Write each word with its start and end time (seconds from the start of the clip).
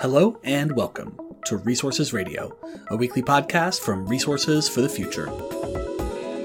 Hello 0.00 0.40
and 0.42 0.72
welcome 0.72 1.16
to 1.46 1.58
Resources 1.58 2.12
Radio, 2.12 2.56
a 2.88 2.96
weekly 2.96 3.22
podcast 3.22 3.80
from 3.80 4.06
Resources 4.06 4.68
for 4.68 4.80
the 4.80 4.88
Future. 4.88 5.30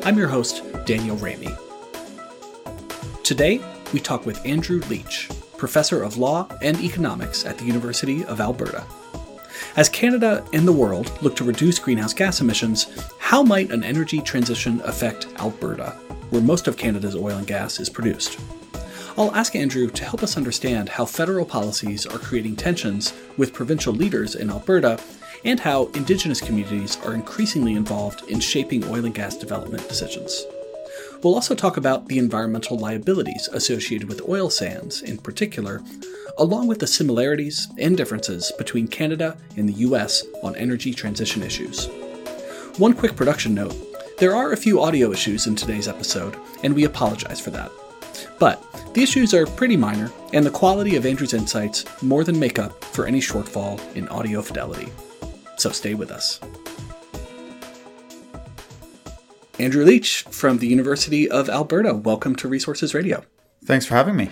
I'm 0.04 0.18
your 0.18 0.28
host, 0.28 0.64
Daniel 0.86 1.18
Raimi. 1.18 1.58
Today, 3.24 3.60
we 3.94 4.00
talk 4.00 4.26
with 4.26 4.46
Andrew 4.46 4.82
Leach, 4.90 5.30
professor 5.58 6.04
of 6.04 6.18
law 6.18 6.48
and 6.62 6.80
economics 6.82 7.46
at 7.46 7.58
the 7.58 7.66
University 7.66 8.24
of 8.26 8.40
Alberta. 8.40 8.84
As 9.76 9.90
Canada 9.90 10.46
and 10.54 10.68
the 10.68 10.72
world 10.72 11.12
look 11.22 11.36
to 11.38 11.44
reduce 11.44 11.80
greenhouse 11.80 12.14
gas 12.14 12.42
emissions, 12.42 12.88
how 13.18 13.42
might 13.44 13.72
an 13.72 13.84
energy 13.84 14.22
transition 14.22 14.82
affect 14.82 15.28
Alberta, 15.40 15.92
where 16.30 16.42
most 16.42 16.68
of 16.68 16.78
Canada's 16.78 17.16
oil 17.16 17.38
and 17.38 17.48
gas 17.48 17.80
is 17.80 17.90
produced? 17.90 18.40
I'll 19.18 19.34
ask 19.34 19.56
Andrew 19.56 19.90
to 19.90 20.04
help 20.06 20.22
us 20.22 20.38
understand 20.38 20.90
how 20.90 21.06
federal 21.06 21.44
policies 21.44 22.06
are 22.06 22.20
creating 22.20 22.56
tensions 22.56 23.14
with 23.36 23.52
provincial 23.52 23.92
leaders 23.92 24.36
in 24.36 24.52
Alberta 24.52 25.00
and 25.44 25.60
how 25.60 25.88
Indigenous 25.96 26.40
communities 26.40 27.00
are 27.04 27.16
increasingly 27.16 27.74
involved 27.74 28.30
in 28.30 28.40
shaping 28.40 28.84
oil 28.86 29.06
and 29.06 29.16
gas 29.16 29.36
development 29.36 29.90
decisions. 29.90 30.46
We'll 31.24 31.34
also 31.34 31.56
talk 31.56 31.78
about 31.78 32.08
the 32.08 32.20
environmental 32.20 32.78
liabilities 32.78 33.50
associated 33.54 34.08
with 34.08 34.30
oil 34.30 34.52
sands 34.52 35.02
in 35.02 35.18
particular, 35.18 35.82
along 36.38 36.68
with 36.68 36.78
the 36.78 36.86
similarities 36.86 37.68
and 37.80 37.98
differences 37.98 38.52
between 38.60 38.88
Canada 38.88 39.36
and 39.56 39.68
the 39.68 39.80
US 39.88 40.24
on 40.44 40.56
energy 40.58 40.94
transition 40.94 41.42
issues. 41.42 41.88
One 42.78 42.94
quick 42.94 43.16
production 43.16 43.56
note 43.56 43.76
there 44.20 44.36
are 44.36 44.52
a 44.52 44.58
few 44.58 44.80
audio 44.80 45.12
issues 45.12 45.48
in 45.48 45.56
today's 45.56 45.88
episode, 45.88 46.38
and 46.64 46.76
we 46.76 46.84
apologize 46.84 47.40
for 47.40 47.50
that. 47.52 47.72
But 48.40 48.64
the 48.94 49.04
issues 49.04 49.34
are 49.34 49.46
pretty 49.46 49.78
minor, 49.78 50.12
and 50.34 50.46
the 50.46 50.52
quality 50.52 50.96
of 50.96 51.06
Andrew's 51.06 51.34
insights 51.34 51.86
more 52.02 52.24
than 52.24 52.40
make 52.40 52.58
up 52.58 52.84
for 52.84 53.06
any 53.06 53.20
shortfall 53.20 53.80
in 53.96 54.08
audio 54.08 54.42
fidelity. 54.42 54.90
So 55.58 55.72
stay 55.72 55.94
with 55.94 56.12
us. 56.12 56.40
Andrew 59.60 59.84
Leach 59.84 60.22
from 60.24 60.60
the 60.60 60.68
University 60.68 61.30
of 61.30 61.50
Alberta, 61.50 61.94
welcome 61.94 62.36
to 62.36 62.48
Resources 62.48 62.94
Radio. 62.94 63.24
Thanks 63.66 63.86
for 63.86 63.96
having 63.96 64.16
me. 64.16 64.30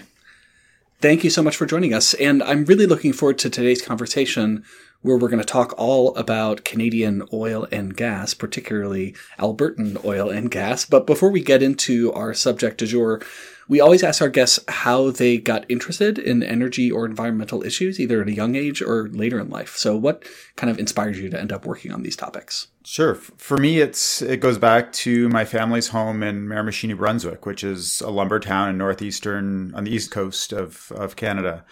Thank 1.02 1.24
you 1.24 1.30
so 1.30 1.44
much 1.44 1.56
for 1.56 1.66
joining 1.66 1.94
us. 1.94 2.14
And 2.16 2.42
I'm 2.44 2.66
really 2.66 2.86
looking 2.86 3.12
forward 3.12 3.38
to 3.40 3.50
today's 3.50 3.82
conversation 3.82 4.64
where 5.02 5.18
we're 5.18 5.30
going 5.30 5.40
to 5.40 5.46
talk 5.46 5.74
all 5.78 6.16
about 6.16 6.66
Canadian 6.66 7.24
oil 7.32 7.68
and 7.72 7.96
gas, 7.96 8.34
particularly 8.34 9.16
Albertan 9.38 10.04
oil 10.04 10.30
and 10.30 10.50
gas. 10.50 10.86
But 10.86 11.06
before 11.06 11.30
we 11.30 11.44
get 11.44 11.62
into 11.62 12.12
our 12.14 12.34
subject 12.34 12.80
du 12.80 12.88
jour, 12.88 13.22
we 13.68 13.80
always 13.80 14.04
ask 14.04 14.22
our 14.22 14.30
guests 14.30 14.60
how 14.68 15.10
they 15.10 15.38
got 15.38 15.66
interested 15.70 16.20
in 16.20 16.44
energy 16.44 16.92
or 16.92 17.06
environmental 17.06 17.64
issues, 17.64 18.00
either 18.00 18.22
at 18.22 18.28
a 18.28 18.34
young 18.34 18.56
age 18.56 18.82
or 18.82 19.10
later 19.10 19.40
in 19.40 19.50
life. 19.50 19.76
So, 19.76 19.98
what 19.98 20.24
kind 20.56 20.70
of 20.70 20.78
inspired 20.78 21.16
you 21.16 21.30
to 21.30 21.40
end 21.40 21.52
up 21.52 21.66
working 21.66 21.92
on 21.92 22.04
these 22.04 22.16
topics? 22.16 22.68
Sure. 22.84 23.16
For 23.16 23.58
me, 23.58 23.80
it's 23.80 24.22
it 24.22 24.40
goes 24.40 24.58
back 24.58 24.94
to 24.94 25.30
my 25.30 25.46
family's 25.46 25.88
home 25.88 26.22
in 26.22 26.48
Miramichi, 26.48 26.88
New 26.88 26.96
Brunswick, 26.96 27.46
which 27.46 27.64
is 27.64 28.02
a 28.02 28.10
lumber 28.10 28.40
town 28.40 28.70
in 28.70 28.78
northeastern 28.78 29.74
on 29.74 29.84
the 29.84 29.92
east 29.92 30.12
coast 30.12 30.54
of 30.54 30.92
of 30.96 31.16
Canada, 31.16 31.66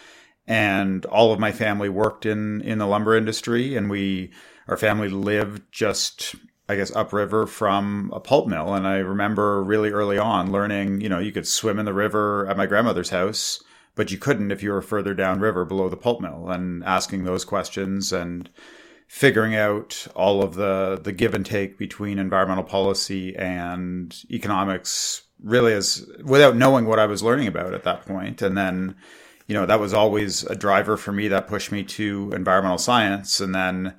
and 0.48 1.06
all 1.06 1.32
of 1.32 1.40
my 1.40 1.52
family 1.52 1.90
worked 1.90 2.26
in 2.26 2.62
in 2.62 2.78
the 2.78 2.88
lumber 2.88 3.16
industry, 3.16 3.76
and 3.76 3.90
we 3.90 4.32
our 4.68 4.78
family 4.78 5.10
lived 5.10 5.64
just 5.72 6.36
I 6.70 6.76
guess 6.78 6.96
upriver 6.96 7.46
from 7.46 8.10
a 8.14 8.20
pulp 8.20 8.48
mill. 8.48 8.74
And 8.74 8.88
I 8.88 8.98
remember 8.98 9.64
really 9.64 9.90
early 9.90 10.18
on 10.18 10.52
learning, 10.52 11.02
you 11.02 11.10
know, 11.10 11.20
you 11.20 11.32
could 11.32 11.48
swim 11.48 11.78
in 11.78 11.86
the 11.86 11.94
river 11.94 12.48
at 12.48 12.56
my 12.56 12.66
grandmother's 12.66 13.10
house, 13.10 13.62
but 13.96 14.12
you 14.12 14.18
couldn't 14.18 14.52
if 14.52 14.64
you 14.64 14.72
were 14.72 14.82
further 14.82 15.14
downriver 15.14 15.66
below 15.66 15.90
the 15.90 15.98
pulp 15.98 16.22
mill 16.22 16.50
and 16.50 16.84
asking 16.86 17.26
those 17.26 17.44
questions 17.44 18.14
and 18.14 18.50
figuring 19.08 19.54
out 19.54 20.08
all 20.16 20.42
of 20.42 20.56
the 20.56 21.00
the 21.04 21.12
give 21.12 21.34
and 21.34 21.46
take 21.46 21.78
between 21.78 22.18
environmental 22.18 22.64
policy 22.64 23.36
and 23.36 24.24
economics 24.32 25.24
really 25.44 25.74
as 25.74 26.10
without 26.24 26.56
knowing 26.56 26.86
what 26.86 26.98
I 26.98 27.06
was 27.06 27.22
learning 27.22 27.48
about 27.48 27.74
at 27.74 27.84
that. 27.84 28.08
And 28.08 28.58
then, 28.58 28.96
you 29.48 29.54
know, 29.54 29.66
that 29.66 29.80
was 29.80 29.94
always 29.94 30.44
a 30.44 30.56
driver 30.56 30.98
for 30.98 31.12
me 31.12 31.28
that 31.30 31.48
pushed 31.48 31.72
me 31.72 31.84
to 31.84 32.32
environmental 32.34 32.78
science. 32.78 33.40
And 33.40 33.54
then 33.54 33.96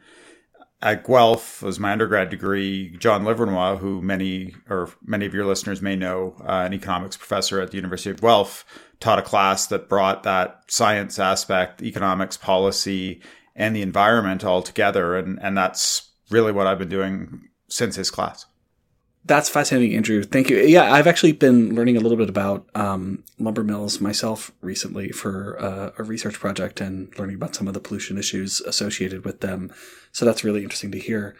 at 0.84 1.05
Guelph 1.06 1.62
was 1.62 1.81
my 1.81 1.93
undergrad 1.93 2.31
degree. 2.31 2.97
John 2.99 3.25
Livernois, 3.25 3.78
who 3.78 4.03
many 4.03 4.54
or 4.69 4.91
many 5.04 5.27
of 5.27 5.34
your 5.34 5.47
listeners 5.47 5.81
may 5.81 5.97
know, 5.97 6.37
uh, 6.43 6.65
an 6.66 6.75
economics 6.75 7.16
professor 7.16 7.60
at 7.60 7.71
the 7.71 7.77
University 7.77 8.10
of 8.10 8.21
Guelph, 8.21 8.65
taught 9.00 9.19
a 9.19 9.22
class 9.22 9.66
that 9.69 9.88
brought 9.88 10.22
that 10.25 10.62
science 10.69 11.19
aspect, 11.19 11.83
economics, 11.83 12.37
policy, 12.37 13.21
and 13.56 13.75
the 13.75 13.83
environment 13.83 14.44
all 14.44 14.62
together, 14.62 15.16
and 15.16 15.38
and 15.41 15.56
that's 15.56 16.10
really 16.31 16.53
what 16.53 16.66
I've 16.66 16.78
been 16.78 16.88
doing 16.88 17.49
since 17.69 17.97
his 17.97 18.10
class. 18.10 18.47
That's 19.27 19.49
fascinating, 19.49 19.97
Andrew. 19.97 20.23
Thank 20.23 20.51
you. 20.51 20.59
Yeah, 20.59 20.93
I've 20.93 21.07
actually 21.07 21.33
been 21.33 21.75
learning 21.75 21.97
a 21.97 22.01
little 22.01 22.19
bit 22.19 22.29
about 22.29 22.69
um, 22.75 23.25
lumber 23.39 23.65
mills 23.65 23.99
myself 23.99 24.53
recently 24.61 25.09
for 25.12 25.59
uh, 25.59 25.93
a 25.97 26.03
research 26.03 26.35
project 26.39 26.79
and 26.81 27.17
learning 27.19 27.37
about 27.37 27.55
some 27.55 27.67
of 27.67 27.73
the 27.73 27.81
pollution 27.81 28.19
issues 28.19 28.61
associated 28.61 29.25
with 29.25 29.41
them. 29.41 29.73
So 30.13 30.27
that's 30.27 30.45
really 30.45 30.63
interesting 30.63 30.93
to 30.93 30.99
hear. 30.99 31.34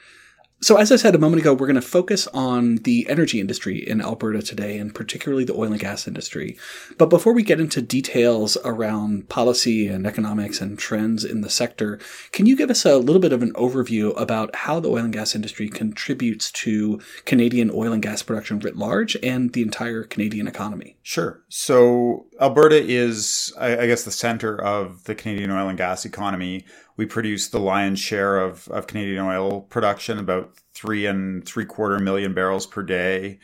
So, 0.61 0.77
as 0.77 0.91
I 0.91 0.97
said 0.97 1.15
a 1.15 1.19
moment 1.19 1.43
ago, 1.43 1.53
we're 1.53 1.67
going 1.67 1.75
to 1.75 1.83
focus 1.83 2.27
on 2.29 2.77
the 2.77 3.07
energy 3.11 3.39
industry 3.39 3.87
in 3.87 4.01
Alberta 4.01 4.41
today, 4.41 4.79
and 4.79 4.95
particularly 4.95 5.45
the 5.45 5.53
oil 5.53 5.73
and 5.73 5.81
gas 5.81 6.09
industry. 6.09 6.57
But 6.97 7.11
before 7.11 7.35
we 7.35 7.43
get 7.43 7.61
into 7.61 7.83
details 7.83 8.57
around 8.65 9.29
policy 9.29 9.89
and 9.89 10.07
economics 10.07 10.63
and 10.63 10.79
trends 10.79 11.23
in 11.23 11.43
the 11.43 11.51
sector, 11.51 11.99
can 12.33 12.47
you 12.47 12.57
give 12.57 12.71
us 12.71 12.87
a 12.87 12.97
little 12.97 13.21
bit 13.21 13.33
of 13.33 13.43
an 13.43 13.53
overview 13.53 14.19
about 14.19 14.55
how 14.55 14.81
the 14.81 14.89
oil 14.89 15.05
and 15.05 15.13
gas 15.13 15.35
industry 15.35 15.69
contributes 15.69 16.51
to 16.53 16.99
Canadian 17.27 17.71
oil 17.71 17.93
and 17.93 18.03
gas 18.03 18.23
production 18.23 18.59
writ 18.59 18.77
large 18.77 19.19
and 19.23 19.53
the 19.53 19.61
entire 19.61 20.05
Canadian 20.05 20.49
economy? 20.49 20.97
Sure. 21.03 21.43
So, 21.51 22.27
Alberta 22.41 22.83
is, 22.83 23.53
I 23.59 23.87
guess, 23.87 24.05
the 24.05 24.11
center 24.11 24.59
of 24.63 25.05
the 25.05 25.15
Canadian 25.15 25.51
oil 25.51 25.69
and 25.69 25.77
gas 25.77 26.07
economy 26.07 26.65
we 26.97 27.07
produce 27.07 27.49
the 27.49 27.61
lion's 27.61 27.99
share 27.99 28.39
of, 28.39 28.69
of 28.69 28.87
Canadian 28.87 29.25
oil 29.25 29.63
production, 29.63 30.19
about 30.19 30.57
three 30.75 31.07
and 31.07 31.45
three 31.45 31.65
quarter 31.65 31.99
million 31.99 32.35
barrels 32.35 32.67
per 32.67 32.83
day 32.83 33.39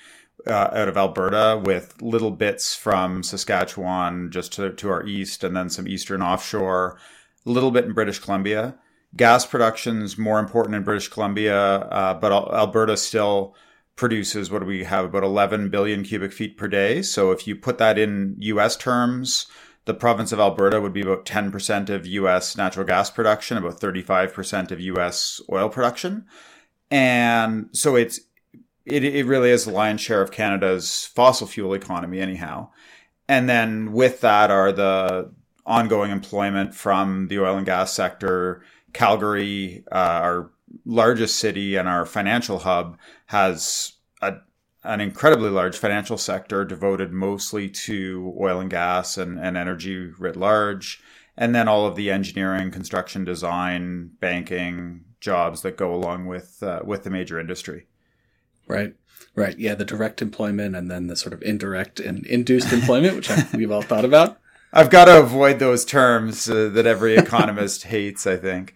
uh, 0.47 0.71
out 0.73 0.89
of 0.89 0.97
Alberta, 0.97 1.61
with 1.63 2.01
little 2.01 2.31
bits 2.31 2.75
from 2.75 3.23
Saskatchewan 3.23 4.31
just 4.31 4.53
to, 4.55 4.73
to 4.73 4.89
our 4.89 5.05
east, 5.05 5.45
and 5.45 5.57
then 5.57 5.69
some 5.69 5.89
eastern 5.89 6.23
offshore, 6.23 6.99
a 7.45 7.51
little 7.51 7.71
bit 7.71 7.85
in 7.85 7.93
British 7.93 8.19
Columbia. 8.19 8.77
Gas 9.17 9.45
production 9.45 10.03
is 10.03 10.17
more 10.17 10.39
important 10.39 10.77
in 10.77 10.85
British 10.85 11.09
Columbia, 11.09 11.59
uh, 11.59 12.15
but 12.15 12.33
Alberta 12.33 12.97
still 12.97 13.57
produces 13.97 14.51
what 14.51 14.61
do 14.61 14.67
we 14.67 14.85
have 14.85 15.05
about 15.05 15.25
11 15.25 15.69
billion 15.69 16.03
cubic 16.05 16.33
feet 16.33 16.57
per 16.57 16.69
day. 16.69 17.03
So 17.03 17.33
if 17.33 17.47
you 17.47 17.57
put 17.57 17.79
that 17.79 17.99
in 17.99 18.37
US 18.39 18.77
terms, 18.77 19.47
the 19.85 19.95
province 19.95 20.33
of 20.33 20.41
Alberta 20.41 20.81
would 20.81 20.93
be 20.93 21.01
about 21.01 21.25
10% 21.25 21.89
of 21.89 22.07
US 22.07 22.57
natural 22.57 22.87
gas 22.87 23.11
production, 23.11 23.57
about 23.57 23.81
35% 23.81 24.71
of 24.71 24.81
US 24.81 25.41
oil 25.51 25.69
production. 25.69 26.27
And 26.91 27.71
so 27.73 27.97
it's, 27.97 28.21
it, 28.85 29.05
it 29.05 29.27
really 29.27 29.51
is 29.51 29.65
the 29.65 29.73
lion's 29.73 30.01
share 30.01 30.23
of 30.23 30.31
Canada's 30.31 31.07
fossil 31.07 31.47
fuel 31.47 31.75
economy, 31.75 32.21
anyhow. 32.21 32.71
And 33.29 33.49
then 33.49 33.93
with 33.93 34.21
that 34.23 34.51
are 34.51 34.73
the 34.73 35.31
ongoing 35.65 36.11
employment 36.11 36.75
from 36.75 37.29
the 37.29 37.39
oil 37.39 37.57
and 37.57 37.67
gas 37.67 37.93
sector. 37.93 38.63
Calgary, 38.93 39.85
uh, 39.93 39.95
our 39.95 40.51
largest 40.85 41.37
city 41.37 41.77
and 41.77 41.89
our 41.89 42.05
financial 42.05 42.59
hub, 42.59 42.99
has 43.27 43.93
a 44.21 44.35
an 44.83 45.01
incredibly 45.01 45.51
large 45.51 45.77
financial 45.77 46.17
sector 46.17 46.65
devoted 46.65 47.13
mostly 47.13 47.69
to 47.69 48.35
oil 48.41 48.61
and 48.61 48.71
gas 48.71 49.19
and, 49.19 49.39
and 49.39 49.57
energy 49.57 50.11
writ 50.19 50.37
large. 50.37 51.03
And 51.37 51.55
then 51.55 51.69
all 51.69 51.87
of 51.87 51.97
the 51.97 52.11
engineering, 52.11 52.71
construction, 52.71 53.25
design, 53.25 54.11
banking 54.21 55.05
jobs 55.21 55.63
that 55.63 55.77
go 55.77 55.95
along 55.95 56.27
with 56.27 56.63
uh, 56.63 56.81
with 56.85 57.05
the 57.05 57.11
major 57.11 57.39
industry. 57.39 57.87
Right, 58.67 58.95
right, 59.35 59.59
yeah, 59.59 59.75
the 59.75 59.85
direct 59.85 60.23
employment 60.23 60.77
and 60.77 60.91
then 60.91 61.07
the 61.07 61.17
sort 61.17 61.33
of 61.33 61.43
indirect 61.43 61.99
and 62.01 62.27
induced 62.27 62.73
employment, 62.73 63.17
which 63.17 63.31
I, 63.31 63.47
we've 63.55 63.71
all 63.71 63.83
thought 63.83 64.05
about. 64.05 64.39
I've 64.73 64.91
got 64.91 65.07
to 65.07 65.19
avoid 65.19 65.59
those 65.59 65.85
terms 65.85 66.49
uh, 66.49 66.69
that 66.71 66.87
every 66.87 67.17
economist 67.17 67.83
hates. 67.85 68.27
I 68.27 68.37
think. 68.37 68.75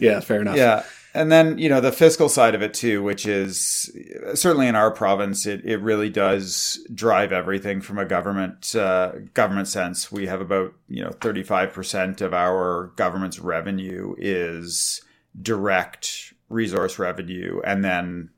Yeah, 0.00 0.20
fair 0.20 0.40
enough. 0.40 0.56
Yeah, 0.56 0.84
and 1.14 1.30
then, 1.32 1.58
you 1.58 1.68
know, 1.68 1.80
the 1.80 1.92
fiscal 1.92 2.28
side 2.28 2.54
of 2.54 2.62
it 2.62 2.72
too, 2.72 3.02
which 3.02 3.26
is 3.26 3.90
certainly 4.34 4.68
in 4.68 4.76
our 4.76 4.90
province, 4.90 5.44
it, 5.46 5.64
it 5.64 5.80
really 5.80 6.08
does 6.08 6.86
drive 6.94 7.32
everything 7.32 7.80
from 7.80 7.98
a 7.98 8.04
government, 8.04 8.74
uh, 8.76 9.12
government 9.34 9.68
sense. 9.68 10.12
We 10.12 10.26
have 10.26 10.40
about, 10.40 10.74
you 10.88 11.02
know, 11.02 11.10
35% 11.10 12.20
of 12.20 12.32
our 12.32 12.92
government's 12.96 13.40
revenue 13.40 14.14
is 14.18 15.02
direct 15.40 16.32
resource 16.48 16.98
revenue. 16.98 17.60
And 17.64 17.84
then 17.84 18.30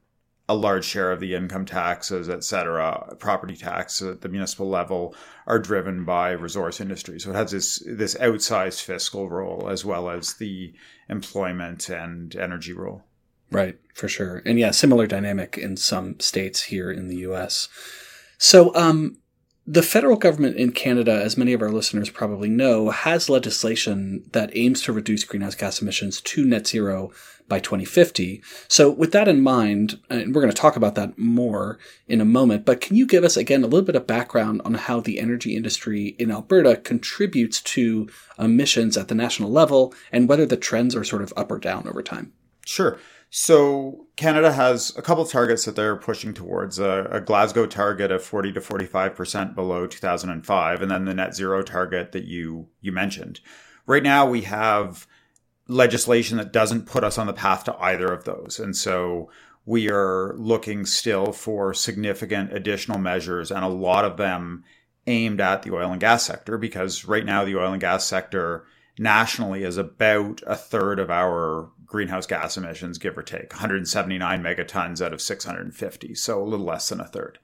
a 0.53 0.55
large 0.55 0.85
share 0.85 1.11
of 1.11 1.21
the 1.21 1.35
income 1.35 1.65
taxes, 1.65 2.29
et 2.29 2.45
cetera, 2.45 3.17
property 3.19 3.57
tax 3.57 4.03
at 4.03 4.21
the 4.21 4.29
municipal 4.29 4.69
level 4.69 5.15
are 5.47 5.59
driven 5.59 6.05
by 6.05 6.33
resource 6.33 6.79
industry. 6.79 7.19
So 7.19 7.31
it 7.31 7.37
has 7.37 7.51
this 7.53 7.83
this 7.87 8.15
outsized 8.17 8.83
fiscal 8.83 9.31
role 9.31 9.71
as 9.71 9.83
well 9.83 10.11
as 10.11 10.35
the 10.35 10.75
employment 11.09 11.89
and 11.89 12.37
energy 12.37 12.75
role. 12.75 13.03
Right, 13.51 13.79
for 13.95 14.09
sure. 14.09 14.43
And 14.45 14.59
yeah, 14.59 14.73
similar 14.73 15.07
dynamic 15.07 15.57
in 15.57 15.79
some 15.79 16.21
states 16.21 16.65
here 16.65 16.91
in 16.91 17.09
the 17.09 17.17
US. 17.29 17.69
So 18.37 18.75
um 18.75 19.17
the 19.67 19.83
federal 19.83 20.17
government 20.17 20.57
in 20.57 20.73
Canada, 20.73 21.13
as 21.13 21.37
many 21.37 21.53
of 21.53 21.63
our 21.63 21.71
listeners 21.71 22.11
probably 22.11 22.49
know, 22.49 22.91
has 22.91 23.29
legislation 23.29 24.25
that 24.33 24.51
aims 24.57 24.83
to 24.83 24.93
reduce 24.93 25.25
greenhouse 25.25 25.55
gas 25.55 25.81
emissions 25.81 26.21
to 26.21 26.45
net 26.45 26.67
zero 26.67 27.13
by 27.49 27.61
2050. 27.61 28.43
So, 28.67 28.91
with 28.91 29.13
that 29.13 29.29
in 29.29 29.41
mind, 29.41 30.01
and 30.11 30.35
we're 30.35 30.43
going 30.43 30.53
to 30.53 30.61
talk 30.61 30.75
about 30.75 30.97
that 30.97 31.17
more 31.17 31.79
in 32.09 32.21
a 32.21 32.25
moment, 32.25 32.65
but 32.65 32.81
can 32.81 32.97
you 32.97 33.07
give 33.07 33.23
us 33.23 33.37
again 33.37 33.63
a 33.63 33.67
little 33.67 33.87
bit 33.87 33.95
of 33.95 34.07
background 34.07 34.63
on 34.65 34.75
how 34.75 35.01
the 35.01 35.21
energy 35.21 35.55
industry 35.55 36.17
in 36.19 36.31
Alberta 36.33 36.77
contributes 36.77 37.61
to 37.63 38.09
emissions 38.39 38.97
at 38.97 39.09
the 39.09 39.15
national 39.15 39.51
level 39.51 39.95
and 40.11 40.29
whether 40.29 40.47
the 40.47 40.57
trends 40.57 40.97
are 40.97 41.05
sort 41.05 41.23
of 41.23 41.33
up 41.37 41.53
or 41.53 41.59
down 41.59 41.87
over 41.87 42.03
time? 42.03 42.33
Sure. 42.65 42.99
So 43.35 44.09
Canada 44.17 44.53
has 44.53 44.95
a 44.95 45.01
couple 45.01 45.25
of 45.25 45.31
targets 45.31 45.65
that 45.65 45.75
they're 45.75 45.97
pushing 45.97 46.35
towards 46.35 46.79
a, 46.79 47.09
a, 47.11 47.19
Glasgow 47.19 47.65
target 47.65 48.13
of 48.13 48.23
40 48.23 48.53
to 48.53 48.61
45 48.61 49.15
percent 49.15 49.55
below 49.55 49.87
2005, 49.87 50.83
and 50.83 50.91
then 50.91 51.07
the 51.07 51.15
net 51.15 51.35
zero 51.35 51.63
target 51.63 52.13
that 52.13 52.25
you 52.25 52.69
you 52.83 52.93
mentioned. 52.93 53.41
Right 53.87 54.03
now, 54.03 54.29
we 54.29 54.43
have 54.43 55.07
legislation 55.67 56.37
that 56.37 56.53
doesn't 56.53 56.85
put 56.85 57.05
us 57.05 57.17
on 57.17 57.27
the 57.27 57.33
path 57.33 57.65
to 57.65 57.77
either 57.77 58.13
of 58.13 58.25
those, 58.25 58.61
and 58.61 58.77
so 58.77 59.31
we 59.65 59.91
are 59.91 60.35
looking 60.37 60.85
still 60.85 61.33
for 61.33 61.73
significant 61.73 62.53
additional 62.53 62.99
measures, 62.99 63.51
and 63.51 63.65
a 63.65 63.69
lot 63.69 64.05
of 64.05 64.19
them 64.19 64.63
aimed 65.07 65.41
at 65.41 65.63
the 65.63 65.73
oil 65.73 65.91
and 65.91 66.03
gas 66.03 66.23
sector 66.23 66.59
because 66.59 67.07
right 67.07 67.25
now 67.25 67.47
the 67.47 67.57
oil 67.57 67.73
and 67.73 67.81
gas 67.81 68.05
sector 68.05 68.67
nationally 68.99 69.65
is 69.65 69.77
about 69.77 70.43
a 70.47 70.57
third 70.57 70.99
of 70.99 71.11
our 71.11 71.71
greenhouse 71.87 72.27
gas 72.27 72.57
emissions, 72.57 72.99
give 72.99 73.17
or 73.17 73.23
take 73.23 73.53
179 73.53 74.43
megatons 74.43 75.05
out 75.05 75.13
of 75.13 75.21
650, 75.21 76.15
so 76.15 76.43
a 76.43 76.45
little 76.45 76.67
less 76.67 76.89
than 76.89 77.01
a 77.01 77.07
third. 77.07 77.39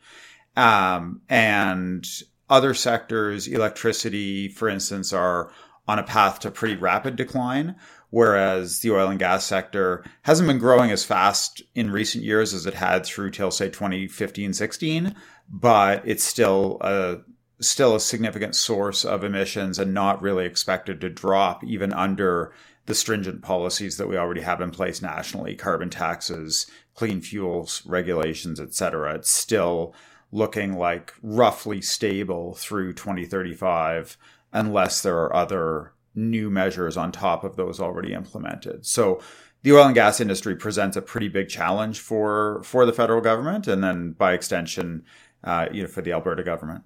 Um, 0.57 1.21
and 1.29 2.07
other 2.51 2.75
sectors, 2.75 3.47
electricity, 3.47 4.49
for 4.49 4.69
instance, 4.69 5.13
are 5.13 5.53
on 5.87 5.99
a 5.99 6.03
path 6.03 6.41
to 6.41 6.51
pretty 6.51 6.77
rapid 6.77 7.17
decline, 7.17 7.77
whereas 8.11 8.81
the 8.81 8.91
oil 8.91 9.09
and 9.09 9.19
gas 9.19 9.45
sector 9.45 10.05
hasn't 10.23 10.47
been 10.49 10.59
growing 10.59 10.91
as 10.91 11.05
fast 11.05 11.63
in 11.75 11.91
recent 11.91 12.25
years 12.25 12.53
as 12.53 12.67
it 12.67 12.75
had 12.75 13.05
through 13.05 13.31
till 13.31 13.51
say 13.51 13.69
2015 13.69 14.53
16, 14.53 15.15
but 15.49 16.03
it's 16.05 16.25
still 16.25 16.79
a 16.81 17.19
still 17.61 17.95
a 17.95 18.01
significant 18.01 18.55
source 18.55 19.05
of 19.05 19.25
emissions 19.25 19.79
and 19.79 19.93
not 19.93 20.23
really 20.23 20.45
expected 20.45 21.01
to 21.01 21.09
drop 21.09 21.65
even 21.65 21.93
under 21.93 22.53
the 22.87 22.95
stringent 22.95 23.43
policies 23.43 23.97
that 23.97 24.09
we 24.09 24.17
already 24.17 24.41
have 24.41 24.61
in 24.61 24.71
place 24.71 25.03
nationally 25.03 25.55
carbon 25.55 25.91
taxes 25.91 26.71
clean 26.95 27.21
fuels 27.21 27.83
regulations 27.85 28.61
etc 28.61 29.15
it's 29.15 29.31
still 29.31 29.95
looking 30.31 30.77
like 30.77 31.13
roughly 31.23 31.81
stable 31.81 32.55
through 32.55 32.93
2035 32.93 34.17
unless 34.53 35.03
there 35.03 35.19
are 35.19 35.35
other 35.35 35.93
new 36.15 36.51
measures 36.51 36.97
on 36.97 37.13
top 37.13 37.45
of 37.45 37.57
those 37.57 37.81
already 37.81 38.13
implemented. 38.13 38.85
So 38.85 39.21
the 39.63 39.73
oil 39.73 39.87
and 39.87 39.95
gas 39.95 40.21
industry 40.21 40.57
presents 40.57 40.97
a 40.97 41.03
pretty 41.03 41.29
big 41.29 41.49
challenge 41.49 42.01
for 42.01 42.63
for 42.65 42.87
the 42.87 42.93
federal 42.93 43.21
government 43.21 43.67
and 43.67 43.83
then 43.83 44.13
by 44.13 44.33
extension 44.33 45.05
uh, 45.45 45.69
you 45.73 45.83
know 45.83 45.89
for 45.89 46.03
the 46.03 46.13
alberta 46.13 46.43
government 46.43 46.85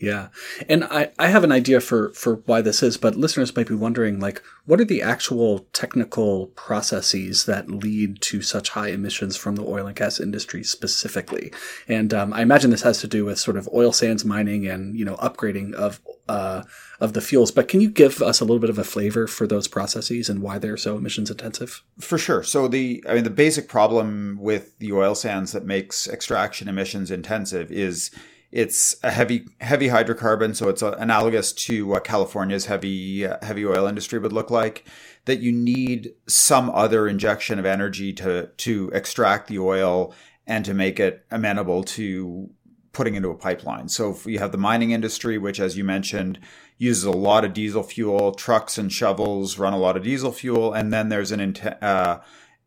yeah. 0.00 0.28
And 0.66 0.84
I, 0.84 1.10
I 1.18 1.28
have 1.28 1.44
an 1.44 1.52
idea 1.52 1.78
for, 1.78 2.10
for 2.14 2.36
why 2.46 2.62
this 2.62 2.82
is, 2.82 2.96
but 2.96 3.16
listeners 3.16 3.54
might 3.54 3.68
be 3.68 3.74
wondering, 3.74 4.18
like, 4.18 4.42
what 4.64 4.80
are 4.80 4.84
the 4.86 5.02
actual 5.02 5.66
technical 5.74 6.46
processes 6.48 7.44
that 7.44 7.70
lead 7.70 8.22
to 8.22 8.40
such 8.40 8.70
high 8.70 8.88
emissions 8.88 9.36
from 9.36 9.56
the 9.56 9.64
oil 9.64 9.86
and 9.86 9.94
gas 9.94 10.18
industry 10.18 10.64
specifically? 10.64 11.52
And 11.86 12.14
um, 12.14 12.32
I 12.32 12.40
imagine 12.40 12.70
this 12.70 12.80
has 12.80 13.00
to 13.02 13.06
do 13.06 13.26
with 13.26 13.38
sort 13.38 13.58
of 13.58 13.68
oil 13.74 13.92
sands 13.92 14.24
mining 14.24 14.66
and, 14.66 14.98
you 14.98 15.04
know, 15.04 15.16
upgrading 15.16 15.74
of, 15.74 16.00
uh, 16.30 16.62
of 16.98 17.12
the 17.12 17.20
fuels. 17.20 17.50
But 17.50 17.68
can 17.68 17.82
you 17.82 17.90
give 17.90 18.22
us 18.22 18.40
a 18.40 18.44
little 18.44 18.58
bit 18.58 18.70
of 18.70 18.78
a 18.78 18.84
flavor 18.84 19.26
for 19.26 19.46
those 19.46 19.68
processes 19.68 20.30
and 20.30 20.40
why 20.40 20.58
they're 20.58 20.78
so 20.78 20.96
emissions 20.96 21.30
intensive? 21.30 21.82
For 21.98 22.16
sure. 22.16 22.42
So 22.42 22.68
the, 22.68 23.04
I 23.06 23.16
mean, 23.16 23.24
the 23.24 23.30
basic 23.30 23.68
problem 23.68 24.38
with 24.40 24.78
the 24.78 24.92
oil 24.92 25.14
sands 25.14 25.52
that 25.52 25.66
makes 25.66 26.08
extraction 26.08 26.68
emissions 26.68 27.10
intensive 27.10 27.70
is 27.70 28.10
it's 28.52 28.96
a 29.04 29.10
heavy 29.10 29.46
heavy 29.60 29.88
hydrocarbon, 29.88 30.56
so 30.56 30.68
it's 30.68 30.82
analogous 30.82 31.52
to 31.52 31.86
what 31.86 32.04
California's 32.04 32.66
heavy 32.66 33.20
heavy 33.42 33.64
oil 33.64 33.86
industry 33.86 34.18
would 34.18 34.32
look 34.32 34.50
like. 34.50 34.86
That 35.26 35.40
you 35.40 35.52
need 35.52 36.14
some 36.26 36.70
other 36.70 37.06
injection 37.06 37.58
of 37.58 37.66
energy 37.66 38.12
to 38.14 38.46
to 38.48 38.90
extract 38.92 39.46
the 39.46 39.58
oil 39.60 40.14
and 40.46 40.64
to 40.64 40.74
make 40.74 40.98
it 40.98 41.24
amenable 41.30 41.84
to 41.84 42.50
putting 42.92 43.14
into 43.14 43.30
a 43.30 43.36
pipeline. 43.36 43.88
So 43.88 44.10
if 44.10 44.26
you 44.26 44.40
have 44.40 44.50
the 44.50 44.58
mining 44.58 44.90
industry, 44.90 45.38
which, 45.38 45.60
as 45.60 45.78
you 45.78 45.84
mentioned, 45.84 46.40
uses 46.76 47.04
a 47.04 47.12
lot 47.12 47.44
of 47.44 47.52
diesel 47.52 47.84
fuel, 47.84 48.32
trucks 48.32 48.78
and 48.78 48.92
shovels 48.92 49.58
run 49.58 49.72
a 49.72 49.78
lot 49.78 49.96
of 49.96 50.02
diesel 50.02 50.32
fuel, 50.32 50.72
and 50.72 50.92
then 50.92 51.08
there's 51.08 51.30
an 51.30 51.56
uh, 51.80 52.20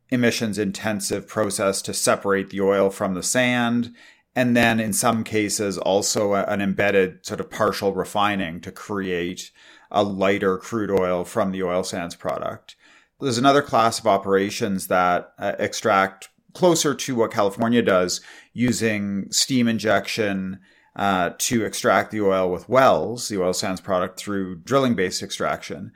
emissions 0.10 0.58
intensive 0.58 1.28
process 1.28 1.82
to 1.82 1.94
separate 1.94 2.52
the 2.52 2.62
oil 2.62 2.90
from 2.90 3.16
the 3.16 3.24
sand 3.24 3.94
and 4.36 4.56
then 4.56 4.80
in 4.80 4.94
some 4.94 5.24
cases 5.24 5.78
also 5.78 6.34
an 6.34 6.62
embedded 6.62 7.26
sort 7.26 7.40
of 7.40 7.50
partial 7.50 7.94
refining 7.94 8.60
to 8.62 8.72
create 8.72 9.52
a 9.92 10.04
lighter 10.04 10.58
crude 10.58 10.92
oil 10.92 11.24
from 11.24 11.52
the 11.52 11.64
oil 11.64 11.84
sands 11.84 12.16
product. 12.16 12.76
There's 13.20 13.38
another 13.38 13.62
class 13.62 14.00
of 14.00 14.08
operations 14.08 14.88
that 14.88 15.34
uh, 15.38 15.54
extract 15.60 16.30
closer 16.54 16.94
to 16.94 17.16
what 17.16 17.32
California 17.32 17.82
does 17.82 18.22
using 18.54 19.32
steam 19.32 19.68
injection 19.68 20.60
uh, 20.96 21.32
to 21.40 21.66
extract 21.66 22.12
the 22.12 22.22
oil 22.22 22.52
with 22.52 22.70
wells, 22.70 23.30
the 23.30 23.42
oil 23.42 23.54
sands 23.54 23.82
product 23.82 24.20
through 24.20 24.56
drilling 24.58 24.96
based 24.96 25.24
extraction. 25.24 25.92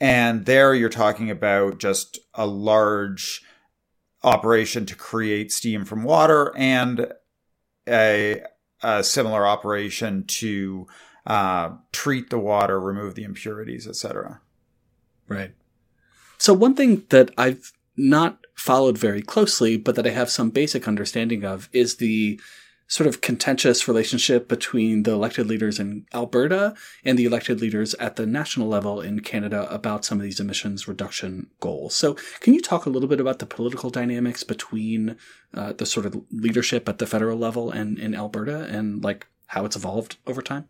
And 0.00 0.46
there 0.46 0.74
you're 0.74 0.88
talking 0.88 1.30
about 1.30 1.78
just 1.78 2.18
a 2.34 2.46
large 2.46 3.42
operation 4.22 4.86
to 4.86 4.96
create 4.96 5.52
steam 5.52 5.84
from 5.84 6.02
water 6.02 6.52
and 6.56 7.12
a, 7.90 8.42
a 8.82 9.04
similar 9.04 9.46
operation 9.46 10.24
to 10.26 10.86
uh, 11.26 11.70
treat 11.92 12.30
the 12.30 12.38
water, 12.38 12.80
remove 12.80 13.14
the 13.14 13.24
impurities, 13.24 13.86
etc. 13.86 14.40
Right. 15.28 15.52
So 16.38 16.54
one 16.54 16.74
thing 16.74 17.04
that 17.10 17.30
I've 17.36 17.72
not 17.96 18.38
followed 18.54 18.96
very 18.96 19.22
closely, 19.22 19.76
but 19.76 19.94
that 19.96 20.06
I 20.06 20.10
have 20.10 20.30
some 20.30 20.50
basic 20.50 20.88
understanding 20.88 21.44
of, 21.44 21.68
is 21.72 21.96
the 21.96 22.40
sort 22.90 23.06
of 23.06 23.20
contentious 23.20 23.86
relationship 23.86 24.48
between 24.48 25.04
the 25.04 25.12
elected 25.12 25.46
leaders 25.46 25.78
in 25.78 26.04
Alberta 26.12 26.74
and 27.04 27.16
the 27.16 27.24
elected 27.24 27.60
leaders 27.60 27.94
at 27.94 28.16
the 28.16 28.26
national 28.26 28.66
level 28.66 29.00
in 29.00 29.20
Canada 29.20 29.72
about 29.72 30.04
some 30.04 30.18
of 30.18 30.24
these 30.24 30.40
emissions 30.40 30.88
reduction 30.88 31.46
goals. 31.60 31.94
So, 31.94 32.16
can 32.40 32.52
you 32.52 32.60
talk 32.60 32.84
a 32.86 32.90
little 32.90 33.08
bit 33.08 33.20
about 33.20 33.38
the 33.38 33.46
political 33.46 33.90
dynamics 33.90 34.42
between 34.42 35.16
uh, 35.54 35.72
the 35.72 35.86
sort 35.86 36.04
of 36.04 36.20
leadership 36.32 36.88
at 36.88 36.98
the 36.98 37.06
federal 37.06 37.38
level 37.38 37.70
and 37.70 37.96
in 37.96 38.14
Alberta 38.14 38.64
and 38.64 39.02
like 39.02 39.28
how 39.46 39.64
it's 39.64 39.76
evolved 39.76 40.16
over 40.26 40.42
time? 40.42 40.66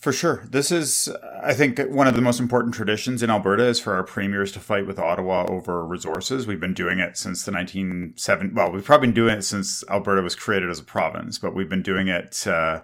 For 0.00 0.12
sure. 0.12 0.44
This 0.48 0.70
is, 0.70 1.08
I 1.42 1.54
think, 1.54 1.80
one 1.80 2.06
of 2.06 2.14
the 2.14 2.20
most 2.20 2.38
important 2.38 2.74
traditions 2.74 3.22
in 3.22 3.30
Alberta 3.30 3.64
is 3.64 3.80
for 3.80 3.94
our 3.94 4.04
premiers 4.04 4.52
to 4.52 4.60
fight 4.60 4.86
with 4.86 4.98
Ottawa 4.98 5.46
over 5.48 5.84
resources. 5.84 6.46
We've 6.46 6.60
been 6.60 6.74
doing 6.74 6.98
it 6.98 7.16
since 7.16 7.44
the 7.44 7.52
1970s. 7.52 8.54
Well, 8.54 8.70
we've 8.70 8.84
probably 8.84 9.08
been 9.08 9.14
doing 9.14 9.38
it 9.38 9.42
since 9.42 9.82
Alberta 9.90 10.22
was 10.22 10.36
created 10.36 10.70
as 10.70 10.78
a 10.78 10.84
province, 10.84 11.38
but 11.38 11.54
we've 11.54 11.68
been 11.68 11.82
doing 11.82 12.08
it 12.08 12.46
uh, 12.46 12.82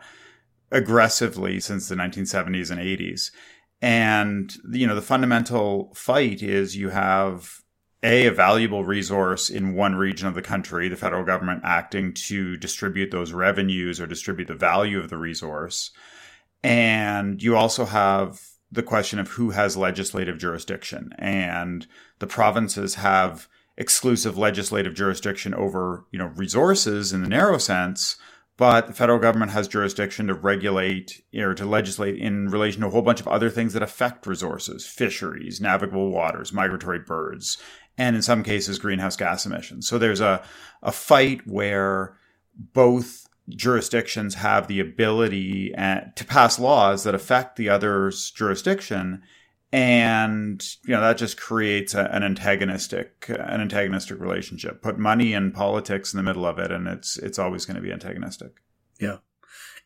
aggressively 0.70 1.60
since 1.60 1.88
the 1.88 1.94
1970s 1.94 2.70
and 2.70 2.80
80s. 2.80 3.30
And, 3.80 4.52
you 4.70 4.86
know, 4.86 4.94
the 4.94 5.02
fundamental 5.02 5.92
fight 5.94 6.42
is 6.42 6.76
you 6.76 6.88
have 6.88 7.60
a, 8.02 8.26
a 8.26 8.32
valuable 8.32 8.84
resource 8.84 9.50
in 9.50 9.74
one 9.74 9.94
region 9.94 10.26
of 10.26 10.34
the 10.34 10.42
country, 10.42 10.88
the 10.88 10.96
federal 10.96 11.24
government 11.24 11.60
acting 11.62 12.14
to 12.14 12.56
distribute 12.56 13.10
those 13.10 13.32
revenues 13.32 14.00
or 14.00 14.06
distribute 14.06 14.48
the 14.48 14.54
value 14.54 14.98
of 14.98 15.10
the 15.10 15.18
resource 15.18 15.90
and 16.62 17.42
you 17.42 17.56
also 17.56 17.84
have 17.84 18.40
the 18.70 18.82
question 18.82 19.18
of 19.18 19.28
who 19.28 19.50
has 19.50 19.76
legislative 19.76 20.38
jurisdiction. 20.38 21.10
And 21.18 21.86
the 22.20 22.26
provinces 22.26 22.94
have 22.96 23.48
exclusive 23.76 24.38
legislative 24.38 24.94
jurisdiction 24.94 25.54
over, 25.54 26.06
you 26.10 26.18
know, 26.18 26.32
resources 26.36 27.12
in 27.12 27.22
the 27.22 27.28
narrow 27.28 27.58
sense, 27.58 28.16
but 28.56 28.86
the 28.86 28.92
federal 28.92 29.18
government 29.18 29.52
has 29.52 29.68
jurisdiction 29.68 30.26
to 30.26 30.34
regulate 30.34 31.22
or 31.34 31.54
to 31.54 31.64
legislate 31.64 32.16
in 32.16 32.48
relation 32.48 32.80
to 32.80 32.86
a 32.86 32.90
whole 32.90 33.02
bunch 33.02 33.20
of 33.20 33.28
other 33.28 33.50
things 33.50 33.72
that 33.72 33.82
affect 33.82 34.26
resources, 34.26 34.86
fisheries, 34.86 35.60
navigable 35.60 36.10
waters, 36.10 36.52
migratory 36.52 36.98
birds, 36.98 37.58
and 37.98 38.16
in 38.16 38.22
some 38.22 38.42
cases, 38.42 38.78
greenhouse 38.78 39.16
gas 39.16 39.44
emissions. 39.44 39.88
So 39.88 39.98
there's 39.98 40.20
a, 40.20 40.42
a 40.82 40.92
fight 40.92 41.46
where 41.46 42.16
both 42.54 43.26
jurisdictions 43.56 44.34
have 44.36 44.66
the 44.66 44.80
ability 44.80 45.74
uh, 45.74 46.00
to 46.16 46.24
pass 46.24 46.58
laws 46.58 47.04
that 47.04 47.14
affect 47.14 47.56
the 47.56 47.68
other's 47.68 48.30
jurisdiction. 48.30 49.22
And 49.72 50.62
you 50.84 50.94
know 50.94 51.00
that 51.00 51.16
just 51.16 51.40
creates 51.40 51.94
a, 51.94 52.04
an 52.12 52.22
antagonistic 52.22 53.26
an 53.28 53.60
antagonistic 53.60 54.20
relationship. 54.20 54.82
Put 54.82 54.98
money 54.98 55.32
and 55.32 55.54
politics 55.54 56.12
in 56.12 56.18
the 56.18 56.22
middle 56.22 56.44
of 56.44 56.58
it 56.58 56.70
and 56.70 56.86
it's 56.86 57.16
it's 57.16 57.38
always 57.38 57.64
going 57.64 57.76
to 57.76 57.82
be 57.82 57.92
antagonistic. 57.92 58.60
Yeah. 59.00 59.18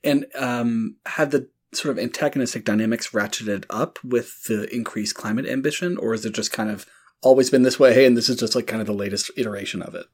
And 0.03 0.27
um 0.35 0.97
have 1.07 1.31
the 1.31 1.49
sort 1.73 1.97
of 1.97 2.03
antagonistic 2.03 2.65
dynamics 2.65 3.11
ratcheted 3.11 3.65
up 3.71 3.99
with 4.03 4.45
the 4.45 4.73
increased 4.75 5.15
climate 5.15 5.47
ambition 5.47 5.97
or 5.99 6.15
is 6.15 6.25
it 6.25 6.33
just 6.33 6.53
kind 6.53 6.71
of 6.71 6.87
always 7.23 7.51
been 7.51 7.63
this 7.63 7.79
way 7.79 8.07
and 8.07 8.17
this 8.17 8.29
is 8.29 8.37
just 8.37 8.55
like 8.55 8.67
kind 8.67 8.81
of 8.81 8.87
the 8.87 8.95
latest 8.95 9.31
iteration 9.37 9.83
of 9.83 9.95
it 9.95 10.07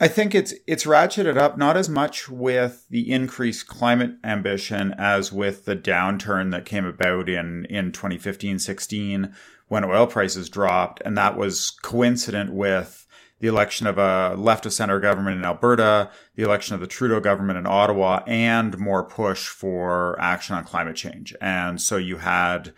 I 0.00 0.06
think 0.06 0.34
it's 0.34 0.54
it's 0.66 0.84
ratcheted 0.84 1.36
up 1.36 1.58
not 1.58 1.76
as 1.76 1.88
much 1.88 2.28
with 2.28 2.86
the 2.88 3.10
increased 3.10 3.66
climate 3.66 4.12
ambition 4.22 4.94
as 4.96 5.32
with 5.32 5.64
the 5.64 5.74
downturn 5.74 6.52
that 6.52 6.64
came 6.64 6.84
about 6.84 7.28
in 7.28 7.64
in 7.64 7.90
2015-16 7.90 9.32
when 9.66 9.84
oil 9.84 10.06
prices 10.06 10.48
dropped 10.48 11.02
and 11.04 11.18
that 11.18 11.36
was 11.36 11.70
coincident 11.82 12.52
with 12.52 13.06
the 13.40 13.48
election 13.48 13.86
of 13.86 13.98
a 13.98 14.34
left 14.36 14.66
of 14.66 14.72
center 14.72 14.98
government 14.98 15.36
in 15.36 15.44
Alberta, 15.44 16.10
the 16.34 16.42
election 16.42 16.74
of 16.74 16.80
the 16.80 16.86
Trudeau 16.86 17.20
government 17.20 17.58
in 17.58 17.66
Ottawa, 17.66 18.22
and 18.26 18.76
more 18.78 19.04
push 19.04 19.46
for 19.46 20.20
action 20.20 20.56
on 20.56 20.64
climate 20.64 20.96
change. 20.96 21.34
And 21.40 21.80
so 21.80 21.96
you 21.96 22.16
had 22.16 22.72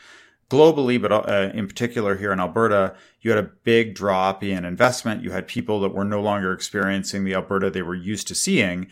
globally, 0.50 1.00
but 1.00 1.12
uh, 1.12 1.50
in 1.54 1.66
particular 1.66 2.16
here 2.16 2.32
in 2.32 2.40
Alberta, 2.40 2.94
you 3.20 3.30
had 3.30 3.42
a 3.42 3.50
big 3.64 3.94
drop 3.94 4.42
in 4.42 4.64
investment. 4.64 5.22
You 5.22 5.30
had 5.30 5.46
people 5.46 5.80
that 5.80 5.94
were 5.94 6.04
no 6.04 6.20
longer 6.20 6.52
experiencing 6.52 7.24
the 7.24 7.34
Alberta 7.34 7.70
they 7.70 7.82
were 7.82 7.94
used 7.94 8.28
to 8.28 8.34
seeing. 8.34 8.88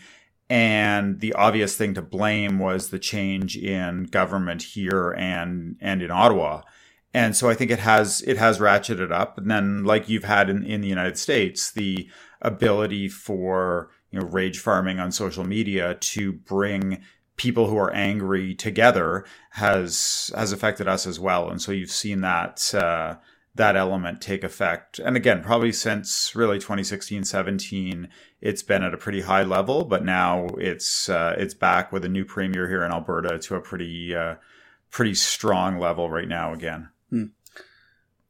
And 0.49 1.21
the 1.21 1.35
obvious 1.35 1.77
thing 1.77 1.93
to 1.95 2.03
blame 2.03 2.59
was 2.59 2.89
the 2.89 2.99
change 2.99 3.57
in 3.57 4.05
government 4.05 4.63
here 4.63 5.11
and, 5.11 5.77
and 5.81 6.01
in 6.01 6.11
Ottawa. 6.11 6.63
And 7.13 7.37
so 7.37 7.51
I 7.51 7.55
think 7.55 7.71
it 7.71 7.81
has, 7.81 8.23
it 8.23 8.39
has 8.39 8.59
ratcheted 8.59 9.11
up. 9.11 9.37
And 9.37 9.51
then 9.51 9.85
like 9.85 10.09
you've 10.09 10.25
had 10.25 10.49
in, 10.49 10.65
in 10.65 10.81
the 10.81 10.89
United 10.89 11.19
States, 11.19 11.71
the 11.71 12.09
ability 12.41 13.09
for, 13.09 13.91
you 14.11 14.21
know, 14.21 14.27
rage 14.27 14.59
farming 14.59 15.01
on 15.01 15.11
social 15.11 15.45
media 15.45 15.97
to 15.97 16.33
bring 16.33 17.03
people 17.39 17.69
who 17.69 17.79
are 17.79 17.93
angry 17.95 18.55
together 18.55 19.25
has 19.53 20.31
has 20.37 20.53
affected 20.53 20.87
us 20.87 21.07
as 21.07 21.19
well. 21.19 21.49
And 21.49 21.63
so 21.63 21.73
you've 21.73 21.91
seen 21.91 22.21
that 22.21 22.75
uh, 22.75 23.17
that 23.55 23.77
element 23.77 24.21
take 24.21 24.45
effect. 24.45 24.99
And 24.99 25.17
again, 25.17 25.43
probably 25.43 25.73
since 25.73 26.35
really 26.35 26.59
2016, 26.59 27.25
17, 27.25 28.09
it's 28.41 28.63
been 28.63 28.83
at 28.83 28.93
a 28.93 28.99
pretty 28.99 29.23
high 29.23 29.45
level, 29.45 29.85
but 29.85 30.05
now 30.05 30.49
it's 30.59 31.09
uh, 31.09 31.35
it's 31.39 31.55
back 31.55 31.91
with 31.91 32.05
a 32.05 32.09
new 32.11 32.27
premier 32.27 32.69
here 32.69 32.85
in 32.85 32.93
Alberta 32.93 33.39
to 33.39 33.55
a 33.55 33.61
pretty 33.61 34.15
uh, 34.15 34.35
pretty 34.91 35.15
strong 35.15 35.79
level 35.79 36.11
right 36.11 36.29
now 36.29 36.53
again. 36.53 36.91
Hmm 37.09 37.25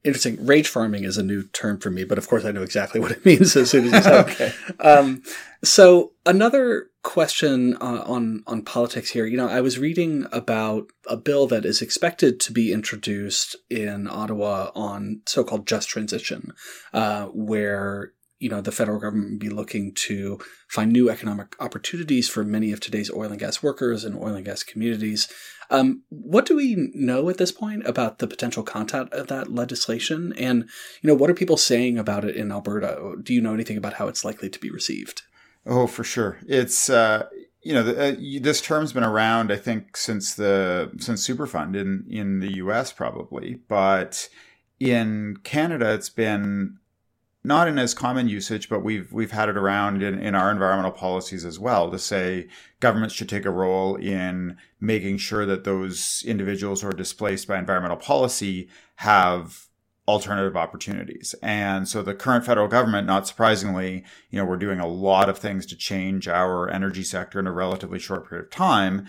interesting. 0.04 0.44
Rage 0.44 0.68
farming 0.68 1.04
is 1.04 1.18
a 1.18 1.22
new 1.22 1.44
term 1.48 1.78
for 1.78 1.90
me, 1.90 2.04
but 2.04 2.18
of 2.18 2.28
course 2.28 2.44
I 2.44 2.52
know 2.52 2.62
exactly 2.62 3.00
what 3.02 3.12
it 3.12 3.24
means 3.24 3.56
as 3.56 3.70
soon 3.70 3.86
as 3.86 3.92
you 3.92 4.02
say 4.02 4.18
okay. 4.20 4.52
Um, 4.80 5.22
so 5.64 6.12
another 6.24 6.90
question 7.02 7.74
uh, 7.80 8.02
on 8.06 8.42
on 8.46 8.62
politics 8.62 9.10
here. 9.10 9.26
You 9.26 9.36
know, 9.36 9.48
I 9.48 9.60
was 9.60 9.78
reading 9.78 10.26
about 10.30 10.88
a 11.08 11.16
bill 11.16 11.46
that 11.46 11.64
is 11.64 11.80
expected 11.80 12.38
to 12.40 12.52
be 12.52 12.72
introduced 12.72 13.56
in 13.70 14.06
Ottawa 14.08 14.70
on 14.74 15.22
so-called 15.26 15.66
just 15.66 15.88
transition, 15.88 16.52
uh, 16.92 17.26
where 17.26 18.12
you 18.38 18.49
know 18.49 18.61
the 18.61 18.73
federal 18.73 19.00
government 19.00 19.40
be 19.40 19.49
looking 19.49 19.92
to 19.95 20.38
find 20.68 20.92
new 20.92 21.11
economic 21.11 21.57
opportunities 21.61 22.28
for 22.28 22.45
many 22.45 22.73
of 22.73 22.80
today's 22.80 23.11
oil 23.11 23.30
and 23.30 23.40
gas 23.40 23.62
workers 23.62 24.04
and 24.04 24.16
oil 24.16 24.35
and 24.35 24.45
gas 24.45 24.62
communities. 24.62 25.28
Um, 25.71 26.02
what 26.09 26.47
do 26.47 26.57
we 26.57 26.90
know 26.95 27.28
at 27.28 27.37
this 27.37 27.52
point 27.52 27.87
about 27.87 28.18
the 28.18 28.26
potential 28.26 28.62
content 28.62 29.12
of 29.12 29.26
that 29.26 29.52
legislation? 29.52 30.33
And, 30.38 30.62
you 31.02 31.09
know, 31.09 31.14
what 31.14 31.28
are 31.28 31.35
people 31.35 31.59
saying 31.59 31.99
about 31.99 32.25
it 32.25 32.37
in 32.37 32.50
Alberta? 32.50 33.16
Do 33.23 33.35
you 33.35 33.42
know 33.42 33.52
anything 33.52 33.76
about 33.76 33.95
how 33.95 34.09
it's 34.09 34.25
likely 34.25 34.49
to 34.49 34.59
be 34.59 34.71
received? 34.71 35.23
Oh, 35.66 35.87
for 35.87 36.04
sure. 36.04 36.38
It's, 36.47 36.88
uh, 36.88 37.26
you 37.62 37.75
know, 37.75 37.83
the, 37.83 38.12
uh, 38.12 38.16
this 38.40 38.62
term's 38.62 38.95
been 38.95 39.04
around, 39.04 39.52
I 39.52 39.57
think, 39.57 39.97
since 39.97 40.35
the 40.35 40.90
since 40.99 41.26
Superfund 41.26 41.76
in 41.76 42.07
in 42.09 42.40
the 42.40 42.54
U.S. 42.59 42.92
probably, 42.92 43.61
but 43.68 44.28
in 44.80 45.38
Canada, 45.42 45.92
it's 45.92 46.09
been 46.09 46.77
not 47.48 47.66
in 47.66 47.78
as 47.78 47.94
common 47.94 48.28
usage, 48.28 48.68
but 48.68 48.84
we've 48.84 49.10
we've 49.12 49.32
had 49.32 49.48
it 49.48 49.56
around 49.56 50.02
in, 50.02 50.20
in 50.20 50.36
our 50.36 50.52
environmental 50.52 50.92
policies 50.92 51.44
as 51.44 51.58
well 51.58 51.90
to 51.90 51.98
say 51.98 52.46
governments 52.78 53.14
should 53.14 53.28
take 53.28 53.46
a 53.46 53.50
role 53.50 53.96
in 53.96 54.56
making 54.80 55.16
sure 55.16 55.44
that 55.46 55.64
those 55.64 56.22
individuals 56.26 56.82
who 56.82 56.88
are 56.88 56.92
displaced 56.92 57.48
by 57.48 57.58
environmental 57.58 57.96
policy 57.96 58.68
have 58.96 59.66
alternative 60.06 60.56
opportunities. 60.56 61.34
And 61.42 61.86
so 61.86 62.02
the 62.02 62.14
current 62.14 62.46
federal 62.46 62.68
government, 62.68 63.06
not 63.06 63.26
surprisingly, 63.26 64.04
you 64.30 64.38
know, 64.38 64.44
we're 64.44 64.56
doing 64.56 64.80
a 64.80 64.86
lot 64.86 65.28
of 65.28 65.38
things 65.38 65.66
to 65.66 65.76
change 65.76 66.28
our 66.28 66.70
energy 66.70 67.02
sector 67.02 67.38
in 67.38 67.46
a 67.46 67.52
relatively 67.52 67.98
short 67.98 68.28
period 68.28 68.46
of 68.46 68.50
time 68.50 69.06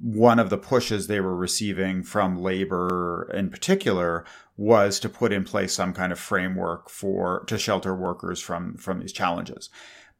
one 0.00 0.38
of 0.38 0.48
the 0.48 0.58
pushes 0.58 1.06
they 1.06 1.20
were 1.20 1.36
receiving 1.36 2.02
from 2.02 2.40
labor 2.40 3.30
in 3.34 3.50
particular 3.50 4.24
was 4.56 4.98
to 5.00 5.08
put 5.08 5.32
in 5.32 5.44
place 5.44 5.74
some 5.74 5.92
kind 5.92 6.10
of 6.12 6.18
framework 6.18 6.88
for 6.88 7.44
to 7.46 7.58
shelter 7.58 7.94
workers 7.94 8.40
from 8.40 8.76
from 8.76 8.98
these 8.98 9.12
challenges. 9.12 9.68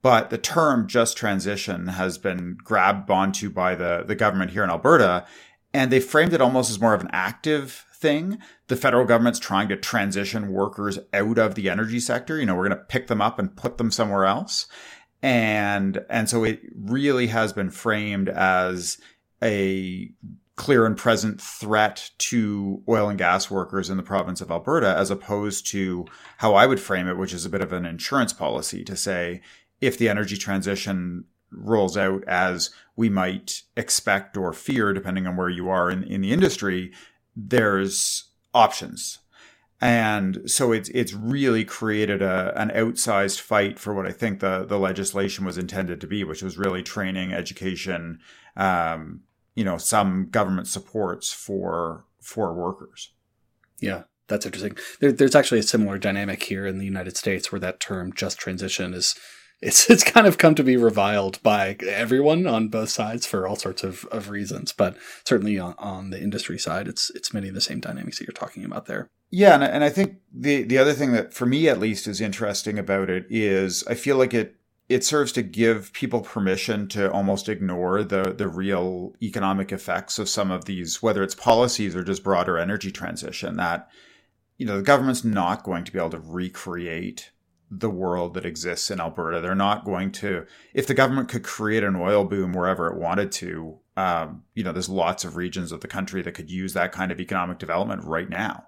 But 0.02 0.30
the 0.30 0.38
term 0.38 0.86
just 0.86 1.16
transition 1.16 1.88
has 1.88 2.18
been 2.18 2.56
grabbed 2.62 3.10
onto 3.10 3.50
by 3.50 3.74
the, 3.74 4.02
the 4.06 4.14
government 4.14 4.52
here 4.52 4.64
in 4.64 4.70
Alberta, 4.70 5.26
and 5.74 5.90
they 5.90 6.00
framed 6.00 6.32
it 6.32 6.40
almost 6.40 6.70
as 6.70 6.80
more 6.80 6.94
of 6.94 7.02
an 7.02 7.10
active 7.12 7.84
thing. 7.94 8.38
The 8.68 8.76
federal 8.76 9.04
government's 9.04 9.38
trying 9.38 9.68
to 9.68 9.76
transition 9.76 10.52
workers 10.52 10.98
out 11.12 11.38
of 11.38 11.54
the 11.54 11.68
energy 11.68 12.00
sector. 12.00 12.38
You 12.38 12.46
know, 12.46 12.54
we're 12.54 12.68
going 12.68 12.78
to 12.78 12.84
pick 12.84 13.08
them 13.08 13.20
up 13.20 13.38
and 13.38 13.54
put 13.54 13.76
them 13.76 13.90
somewhere 13.90 14.24
else. 14.24 14.66
And, 15.22 16.02
and 16.08 16.30
so 16.30 16.44
it 16.44 16.60
really 16.74 17.26
has 17.26 17.52
been 17.52 17.70
framed 17.70 18.30
as 18.30 18.96
a 19.42 20.10
clear 20.56 20.84
and 20.84 20.96
present 20.96 21.40
threat 21.40 22.10
to 22.18 22.82
oil 22.86 23.08
and 23.08 23.18
gas 23.18 23.50
workers 23.50 23.88
in 23.88 23.96
the 23.96 24.02
province 24.02 24.42
of 24.42 24.50
Alberta, 24.50 24.94
as 24.94 25.10
opposed 25.10 25.66
to 25.68 26.04
how 26.36 26.54
I 26.54 26.66
would 26.66 26.80
frame 26.80 27.08
it, 27.08 27.16
which 27.16 27.32
is 27.32 27.46
a 27.46 27.48
bit 27.48 27.62
of 27.62 27.72
an 27.72 27.86
insurance 27.86 28.34
policy 28.34 28.84
to 28.84 28.94
say 28.94 29.40
if 29.80 29.96
the 29.96 30.10
energy 30.10 30.36
transition 30.36 31.24
rolls 31.50 31.96
out 31.96 32.22
as 32.24 32.70
we 32.94 33.08
might 33.08 33.62
expect 33.76 34.36
or 34.36 34.52
fear, 34.52 34.92
depending 34.92 35.26
on 35.26 35.36
where 35.36 35.48
you 35.48 35.68
are 35.70 35.90
in, 35.90 36.04
in 36.04 36.20
the 36.20 36.32
industry, 36.32 36.92
there's 37.34 38.24
options. 38.52 39.20
And 39.80 40.42
so 40.44 40.72
it's 40.72 40.90
it's 40.90 41.14
really 41.14 41.64
created 41.64 42.20
a 42.20 42.52
an 42.54 42.68
outsized 42.68 43.40
fight 43.40 43.78
for 43.78 43.94
what 43.94 44.06
I 44.06 44.12
think 44.12 44.40
the 44.40 44.66
the 44.66 44.78
legislation 44.78 45.46
was 45.46 45.56
intended 45.56 46.02
to 46.02 46.06
be, 46.06 46.22
which 46.22 46.42
was 46.42 46.58
really 46.58 46.82
training, 46.82 47.32
education, 47.32 48.20
um, 48.58 49.22
you 49.54 49.64
know 49.64 49.78
some 49.78 50.28
government 50.30 50.68
supports 50.68 51.32
for 51.32 52.04
for 52.20 52.52
workers. 52.54 53.12
Yeah, 53.80 54.04
that's 54.28 54.46
interesting. 54.46 54.76
There, 55.00 55.12
there's 55.12 55.34
actually 55.34 55.60
a 55.60 55.64
similar 55.64 55.98
dynamic 55.98 56.42
here 56.42 56.66
in 56.66 56.78
the 56.78 56.84
United 56.84 57.16
States 57.16 57.50
where 57.50 57.60
that 57.60 57.80
term 57.80 58.12
"just 58.12 58.38
transition" 58.38 58.94
is 58.94 59.14
it's 59.62 59.90
it's 59.90 60.04
kind 60.04 60.26
of 60.26 60.38
come 60.38 60.54
to 60.54 60.64
be 60.64 60.76
reviled 60.76 61.42
by 61.42 61.76
everyone 61.86 62.46
on 62.46 62.68
both 62.68 62.90
sides 62.90 63.26
for 63.26 63.46
all 63.46 63.56
sorts 63.56 63.84
of, 63.84 64.04
of 64.06 64.30
reasons. 64.30 64.72
But 64.72 64.96
certainly 65.24 65.58
on, 65.58 65.74
on 65.78 66.10
the 66.10 66.20
industry 66.20 66.58
side, 66.58 66.88
it's 66.88 67.10
it's 67.10 67.34
many 67.34 67.48
of 67.48 67.54
the 67.54 67.60
same 67.60 67.80
dynamics 67.80 68.18
that 68.18 68.26
you're 68.26 68.32
talking 68.32 68.64
about 68.64 68.86
there. 68.86 69.08
Yeah, 69.30 69.54
and, 69.54 69.64
and 69.64 69.84
I 69.84 69.90
think 69.90 70.16
the 70.32 70.62
the 70.62 70.78
other 70.78 70.92
thing 70.92 71.12
that 71.12 71.32
for 71.32 71.46
me 71.46 71.68
at 71.68 71.80
least 71.80 72.06
is 72.06 72.20
interesting 72.20 72.78
about 72.78 73.10
it 73.10 73.26
is 73.28 73.84
I 73.86 73.94
feel 73.94 74.16
like 74.16 74.34
it 74.34 74.56
it 74.90 75.04
serves 75.04 75.30
to 75.30 75.42
give 75.42 75.92
people 75.92 76.20
permission 76.20 76.88
to 76.88 77.10
almost 77.12 77.48
ignore 77.48 78.02
the 78.02 78.34
the 78.36 78.48
real 78.48 79.14
economic 79.22 79.70
effects 79.70 80.18
of 80.18 80.28
some 80.28 80.50
of 80.50 80.64
these, 80.64 81.00
whether 81.00 81.22
it's 81.22 81.34
policies 81.34 81.94
or 81.94 82.02
just 82.02 82.24
broader 82.24 82.58
energy 82.58 82.90
transition. 82.90 83.56
That 83.56 83.88
you 84.58 84.66
know 84.66 84.76
the 84.76 84.82
government's 84.82 85.24
not 85.24 85.62
going 85.62 85.84
to 85.84 85.92
be 85.92 85.98
able 85.98 86.10
to 86.10 86.18
recreate 86.18 87.30
the 87.70 87.88
world 87.88 88.34
that 88.34 88.44
exists 88.44 88.90
in 88.90 89.00
Alberta. 89.00 89.40
They're 89.40 89.54
not 89.54 89.84
going 89.84 90.10
to. 90.12 90.44
If 90.74 90.88
the 90.88 90.94
government 90.94 91.28
could 91.28 91.44
create 91.44 91.84
an 91.84 91.94
oil 91.94 92.24
boom 92.24 92.52
wherever 92.52 92.88
it 92.88 92.98
wanted 92.98 93.30
to, 93.32 93.78
um, 93.96 94.42
you 94.54 94.64
know, 94.64 94.72
there's 94.72 94.88
lots 94.88 95.24
of 95.24 95.36
regions 95.36 95.70
of 95.70 95.82
the 95.82 95.88
country 95.88 96.20
that 96.22 96.32
could 96.32 96.50
use 96.50 96.72
that 96.72 96.90
kind 96.90 97.12
of 97.12 97.20
economic 97.20 97.60
development 97.60 98.02
right 98.02 98.28
now. 98.28 98.66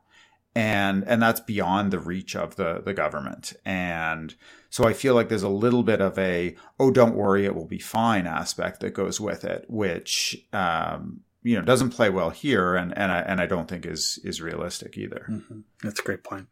And 0.55 1.05
and 1.07 1.23
that's 1.23 1.41
beyond 1.41 1.91
the 1.91 1.99
reach 1.99 2.37
of 2.37 2.57
the 2.57 2.83
the 2.85 2.95
government 2.95 3.55
and 3.65 4.35
so 4.71 4.85
i 4.85 4.93
feel 4.93 5.15
like 5.15 5.29
there's 5.29 5.43
a 5.43 5.49
little 5.49 5.83
bit 5.83 6.01
of 6.01 6.19
a 6.19 6.55
oh 6.79 6.91
don't 6.91 7.15
worry 7.15 7.45
it 7.45 7.55
will 7.55 7.67
be 7.67 7.79
fine 7.79 8.27
aspect 8.27 8.81
that 8.81 8.91
goes 8.91 9.21
with 9.21 9.45
it 9.45 9.65
which 9.69 10.47
um, 10.53 11.21
you 11.43 11.57
know 11.57 11.65
doesn't 11.65 11.91
play 11.91 12.11
well 12.11 12.31
here 12.31 12.75
and 12.75 12.97
and 12.97 13.11
I, 13.11 13.21
and 13.21 13.41
I 13.41 13.47
don't 13.47 13.69
think 13.69 13.87
is 13.87 14.19
is 14.25 14.43
realistic 14.43 14.99
either 14.99 15.27
mm-hmm. 15.29 15.61
that's 15.83 16.01
a 16.01 16.05
great 16.05 16.25
point 16.25 16.49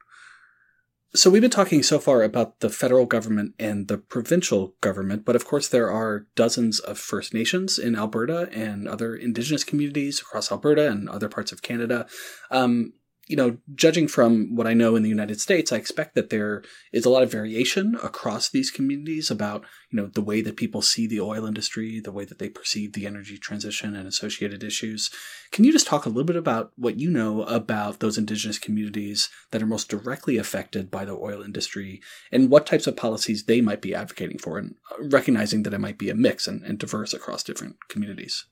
so 1.13 1.29
we've 1.29 1.43
been 1.43 1.51
talking 1.51 1.83
so 1.83 1.99
far 1.99 2.23
about 2.23 2.61
the 2.61 2.71
federal 2.71 3.05
government 3.05 3.55
and 3.59 3.89
the 3.89 3.99
provincial 3.99 4.77
government, 4.81 5.25
but 5.25 5.35
of 5.35 5.45
course 5.45 5.67
there 5.67 5.91
are 5.91 6.27
dozens 6.37 6.79
of 6.79 6.99
First 6.99 7.35
Nations 7.35 7.81
in 7.81 7.97
Alberta 7.97 8.49
and 8.53 8.87
other 8.87 9.17
Indigenous 9.17 9.65
communities 9.65 10.21
across 10.21 10.53
Alberta 10.53 10.89
and 10.89 11.09
other 11.09 11.29
parts 11.29 11.51
of 11.51 11.63
Canada. 11.63 12.07
Um, 12.53 12.93
you 13.31 13.37
know, 13.37 13.57
judging 13.77 14.09
from 14.09 14.57
what 14.57 14.67
I 14.67 14.75
know 14.75 14.97
in 14.97 15.05
the 15.05 15.09
United 15.09 15.41
States, 15.41 15.71
I 15.71 15.77
expect 15.77 16.17
that 16.17 16.31
there 16.31 16.65
is 16.93 17.05
a 17.05 17.11
lot 17.11 17.23
of 17.23 17.31
variation 17.31 17.97
across 18.03 18.49
these 18.49 18.73
communities 18.73 19.31
about, 19.31 19.65
you 19.89 20.01
know, 20.01 20.07
the 20.07 20.21
way 20.21 20.41
that 20.41 20.57
people 20.57 20.83
see 20.83 21.07
the 21.07 21.21
oil 21.21 21.47
industry, 21.47 22.01
the 22.01 22.11
way 22.11 22.25
that 22.25 22.41
they 22.41 22.49
perceive 22.49 22.93
the 22.93 23.07
energy 23.07 23.39
transition 23.39 23.95
and 23.95 24.09
associated 24.09 24.65
issues. 24.65 25.13
Can 25.53 25.63
you 25.63 25.71
just 25.71 25.87
talk 25.87 26.07
a 26.07 26.09
little 26.09 26.25
bit 26.25 26.35
about 26.35 26.73
what 26.75 26.99
you 26.99 27.09
know 27.09 27.43
about 27.45 28.01
those 28.01 28.19
indigenous 28.19 28.59
communities 28.59 29.31
that 29.53 29.63
are 29.63 29.67
most 29.67 29.89
directly 29.89 30.37
affected 30.37 30.91
by 30.91 31.05
the 31.05 31.17
oil 31.17 31.41
industry 31.41 32.03
and 32.33 32.51
what 32.51 32.67
types 32.67 32.89
of 32.89 32.97
policies 32.97 33.45
they 33.45 33.61
might 33.61 33.81
be 33.81 33.95
advocating 33.95 34.39
for 34.39 34.59
and 34.59 34.75
uh, 34.91 34.97
recognizing 35.09 35.63
that 35.63 35.75
it 35.75 35.79
might 35.79 35.99
be 35.99 36.11
a 36.11 36.17
mix 36.17 36.49
and, 36.49 36.65
and 36.65 36.81
diverse 36.81 37.15
across 37.15 37.45
different 37.45 37.77
communities? 37.89 38.47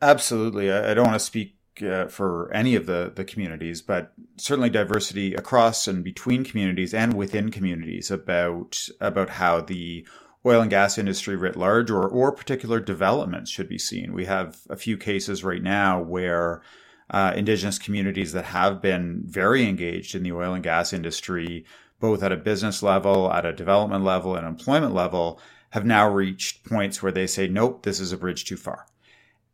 Absolutely. 0.00 0.72
I 0.72 0.94
don't 0.94 1.06
want 1.06 1.16
to 1.16 1.26
speak 1.26 1.55
uh, 1.82 2.06
for 2.06 2.52
any 2.52 2.74
of 2.74 2.86
the 2.86 3.12
the 3.14 3.24
communities, 3.24 3.82
but 3.82 4.12
certainly 4.36 4.70
diversity 4.70 5.34
across 5.34 5.86
and 5.88 6.02
between 6.02 6.44
communities 6.44 6.94
and 6.94 7.14
within 7.14 7.50
communities 7.50 8.10
about 8.10 8.78
about 9.00 9.30
how 9.30 9.60
the 9.60 10.06
oil 10.44 10.60
and 10.60 10.70
gas 10.70 10.98
industry 10.98 11.36
writ 11.36 11.56
large 11.56 11.90
or 11.90 12.08
or 12.08 12.32
particular 12.32 12.80
developments 12.80 13.50
should 13.50 13.68
be 13.68 13.78
seen. 13.78 14.12
We 14.12 14.26
have 14.26 14.58
a 14.70 14.76
few 14.76 14.96
cases 14.96 15.44
right 15.44 15.62
now 15.62 16.00
where 16.00 16.62
uh, 17.10 17.32
indigenous 17.36 17.78
communities 17.78 18.32
that 18.32 18.46
have 18.46 18.82
been 18.82 19.22
very 19.24 19.64
engaged 19.68 20.14
in 20.14 20.22
the 20.22 20.32
oil 20.32 20.54
and 20.54 20.64
gas 20.64 20.92
industry, 20.92 21.64
both 22.00 22.22
at 22.22 22.32
a 22.32 22.36
business 22.36 22.82
level, 22.82 23.32
at 23.32 23.46
a 23.46 23.52
development 23.52 24.04
level, 24.04 24.34
and 24.34 24.46
employment 24.46 24.94
level, 24.94 25.40
have 25.70 25.84
now 25.84 26.08
reached 26.08 26.64
points 26.64 27.02
where 27.02 27.12
they 27.12 27.26
say, 27.26 27.46
"Nope, 27.48 27.82
this 27.82 28.00
is 28.00 28.12
a 28.12 28.16
bridge 28.16 28.44
too 28.44 28.56
far." 28.56 28.86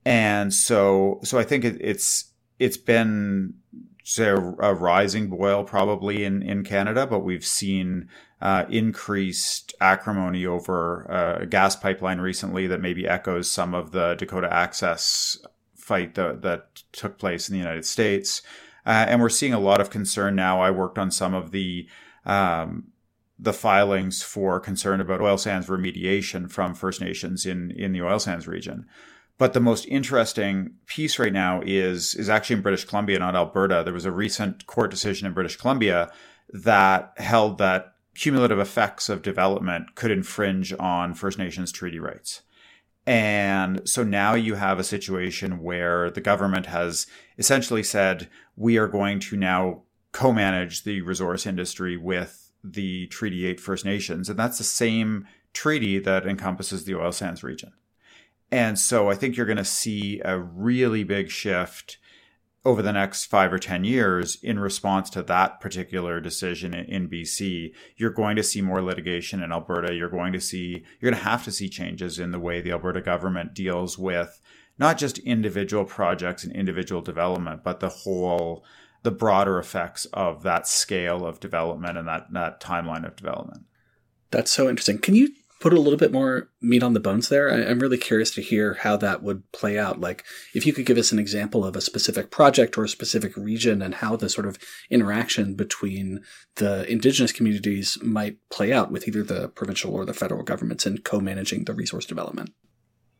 And 0.05 0.53
so 0.53 1.21
so 1.23 1.39
I 1.39 1.45
think 1.45 1.65
it, 1.65 1.79
it's 1.81 2.33
it's 2.59 2.77
been 2.77 3.55
say 4.05 4.29
a, 4.29 4.35
rising 4.37 5.29
boil 5.29 5.65
probably 5.65 6.25
in 6.25 6.43
in 6.43 6.65
Canada, 6.65 7.07
but 7.07 7.21
we've 7.21 7.47
seen 7.47 8.09
uh, 8.41 8.65
increased 8.69 9.73
acrimony 9.81 10.45
over 10.45 11.11
uh, 11.11 11.43
a 11.43 11.47
gas 11.47 11.77
pipeline 11.77 12.21
recently 12.21 12.67
that 12.67 12.81
maybe 12.81 13.07
echoes 13.07 13.51
some 13.51 13.75
of 13.75 13.93
the 13.93 14.15
Dakota 14.15 14.53
Access 14.53 15.39
fight 15.77 16.15
that, 16.17 16.43
that 16.43 16.83
took 16.93 17.19
place 17.19 17.49
in 17.49 17.53
the 17.53 17.61
United 17.61 17.85
States, 17.85 18.43
uh, 18.85 19.07
and 19.09 19.21
we're 19.21 19.29
seeing 19.29 19.55
a 19.55 19.61
lot 19.61 19.81
of 19.81 19.91
concern 19.91 20.35
now. 20.35 20.61
I 20.61 20.71
worked 20.71 20.99
on 20.99 21.11
some 21.11 21.35
of 21.35 21.53
the 21.53 21.87
um, 22.25 22.89
the 23.39 23.53
filings 23.53 24.23
for 24.23 24.61
concern 24.61 25.01
about 25.01 25.21
oil 25.21 25.39
sands 25.39 25.69
remediation 25.69 26.51
from 26.51 26.75
First 26.75 27.01
Nations 27.01 27.47
in 27.47 27.71
in 27.71 27.93
the 27.93 28.03
oil 28.03 28.19
sands 28.19 28.49
region. 28.49 28.87
But 29.43 29.55
the 29.55 29.59
most 29.61 29.87
interesting 29.87 30.75
piece 30.87 31.19
right 31.19 31.33
now 31.33 31.63
is 31.67 32.15
is 32.15 32.31
actually 32.31 32.55
in 32.55 32.63
British 32.63 32.85
Columbia, 32.85 33.19
not 33.19 33.35
Alberta. 33.35 33.83
There 33.85 33.93
was 33.93 34.05
a 34.05 34.13
recent 34.13 34.69
court 34.69 34.89
decision 34.89 35.27
in 35.27 35.33
British 35.33 35.57
Columbia 35.57 36.13
that 36.53 37.13
held 37.17 37.59
that 37.59 37.97
cumulative 38.15 38.61
effects 38.61 39.09
of 39.09 39.21
development 39.21 39.97
could 39.97 40.13
infringe 40.13 40.73
on 40.79 41.15
First 41.15 41.41
Nations 41.41 41.73
treaty 41.73 41.99
rights. 41.99 42.43
And 43.05 43.81
so 43.85 44.05
now 44.05 44.35
you 44.35 44.55
have 44.55 44.79
a 44.79 44.85
situation 44.85 45.61
where 45.61 46.09
the 46.09 46.21
government 46.21 46.67
has 46.67 47.09
essentially 47.37 47.83
said, 47.83 48.29
we 48.55 48.79
are 48.79 48.87
going 48.87 49.19
to 49.19 49.37
now 49.37 49.83
co 50.13 50.33
manage 50.33 50.85
the 50.85 51.01
resource 51.01 51.47
industry 51.47 51.97
with 51.97 52.53
the 52.63 53.09
Treaty 53.09 53.47
8 53.47 53.59
First 53.59 53.85
Nations. 53.85 54.29
And 54.29 54.39
that's 54.39 54.59
the 54.59 54.63
same 54.63 55.27
treaty 55.53 55.99
that 55.99 56.29
encompasses 56.29 56.85
the 56.85 56.95
oil 56.95 57.11
sands 57.11 57.43
region. 57.43 57.73
And 58.53 58.79
so 58.79 59.09
I 59.09 59.15
think 59.15 59.35
you're 59.35 59.47
going 59.47 59.57
to 59.57 59.65
see 59.65 60.21
a 60.23 60.39
really 60.39 61.05
big 61.05 61.31
shift 61.31 61.97
over 62.67 62.83
the 62.83 62.93
next 62.93 63.25
five 63.25 63.51
or 63.51 63.59
10 63.59 63.83
years 63.83 64.37
in 64.43 64.59
response 64.59 65.09
to 65.11 65.23
that 65.23 65.59
particular 65.59 66.21
decision 66.21 66.75
in, 66.75 67.09
BC. 67.09 67.73
You're 67.97 68.11
going 68.11 68.37
to 68.37 68.43
see 68.43 68.61
more 68.61 68.83
litigation 68.83 69.43
in 69.43 69.53
Alberta. 69.53 69.95
You're 69.95 70.11
going 70.11 70.35
to 70.35 70.41
see, 70.41 70.85
you're 71.01 71.11
going 71.11 71.21
to 71.21 71.29
have 71.29 71.43
to 71.45 71.51
see 71.51 71.69
changes 71.69 72.19
in 72.19 72.31
the 72.31 72.39
way 72.39 72.61
the 72.61 72.73
Alberta 72.73 73.01
government 73.01 73.55
deals 73.55 73.99
with 73.99 74.39
not 74.79 74.99
just 74.99 75.19
individual 75.19 75.87
projects 75.87 76.45
and 76.45 76.53
individual 76.55 77.01
development, 77.01 77.65
but 77.65 77.81
the 77.81 77.89
whole, 77.89 78.65
the 79.03 79.11
broader 79.11 79.59
effects 79.59 80.05
of 80.13 80.43
that 80.43 80.69
scale 80.69 81.27
of 81.27 81.41
development 81.41 81.97
and 81.97 82.07
that, 82.07 82.27
that 82.33 82.61
timeline 82.61 83.07
of 83.07 83.17
development. 83.17 83.65
That's 84.31 84.53
so 84.53 84.69
interesting. 84.69 84.99
Can 84.99 85.15
you 85.15 85.31
put 85.63 85.73
a 85.73 85.81
little 85.81 85.97
bit 85.97 86.11
more 86.11 86.51
meat 86.61 86.83
on 86.83 86.93
the 86.93 86.99
bones 86.99 87.29
there. 87.29 87.49
I, 87.49 87.71
am 87.71 87.79
really 87.79 87.97
curious 87.97 88.33
to 88.33 88.43
hear 88.43 88.75
how 88.81 88.97
that 88.97 89.23
would 89.23 89.51
play 89.53 89.79
out. 89.79 90.01
Like, 90.01 90.25
if 90.55 90.67
you 90.67 90.73
could 90.73 90.87
give 90.87 90.99
us 90.99 91.13
an 91.13 91.21
example 91.21 91.65
of 91.65 91.77
a 91.77 91.81
specific 91.81 92.33
project 92.33 92.77
or 92.77 92.83
a 92.83 92.89
specific 92.89 93.37
region 93.37 93.81
and 93.81 93.95
how 93.95 94.17
the 94.17 94.29
sort 94.29 94.49
of 94.49 94.59
interaction 94.91 95.55
between 95.55 96.21
the 96.57 96.85
indigenous 96.91 97.31
communities 97.31 97.97
might 98.03 98.39
play 98.51 98.73
out 98.73 98.91
with 98.91 99.07
either 99.07 99.23
the 99.23 99.51
provincial 99.51 99.95
or 99.95 100.05
the 100.05 100.13
federal 100.13 100.43
governments 100.43 100.85
in 100.85 100.99
co-managing 100.99 101.65
the 101.65 101.75
resource 101.75 102.07
development. 102.07 102.53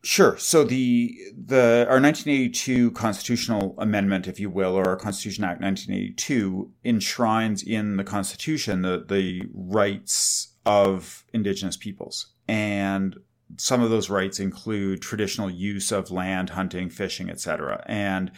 Sure. 0.03 0.37
So 0.37 0.65
the 0.65 1.17
the 1.33 1.85
our 1.87 2.01
1982 2.01 2.91
constitutional 2.91 3.73
amendment, 3.77 4.27
if 4.27 4.37
you 4.37 4.49
will, 4.49 4.75
or 4.75 4.85
our 4.85 4.97
Constitution 4.97 5.45
Act 5.45 5.61
1982, 5.61 6.73
enshrines 6.83 7.63
in 7.63 7.95
the 7.95 8.03
Constitution 8.03 8.81
the 8.81 9.05
the 9.07 9.43
rights 9.53 10.57
of 10.65 11.23
Indigenous 11.33 11.77
peoples. 11.77 12.32
And 12.47 13.17
some 13.57 13.81
of 13.81 13.89
those 13.89 14.09
rights 14.09 14.39
include 14.39 15.01
traditional 15.01 15.49
use 15.49 15.91
of 15.91 16.11
land, 16.11 16.51
hunting, 16.51 16.89
fishing, 16.89 17.29
etc. 17.29 17.83
And 17.87 18.31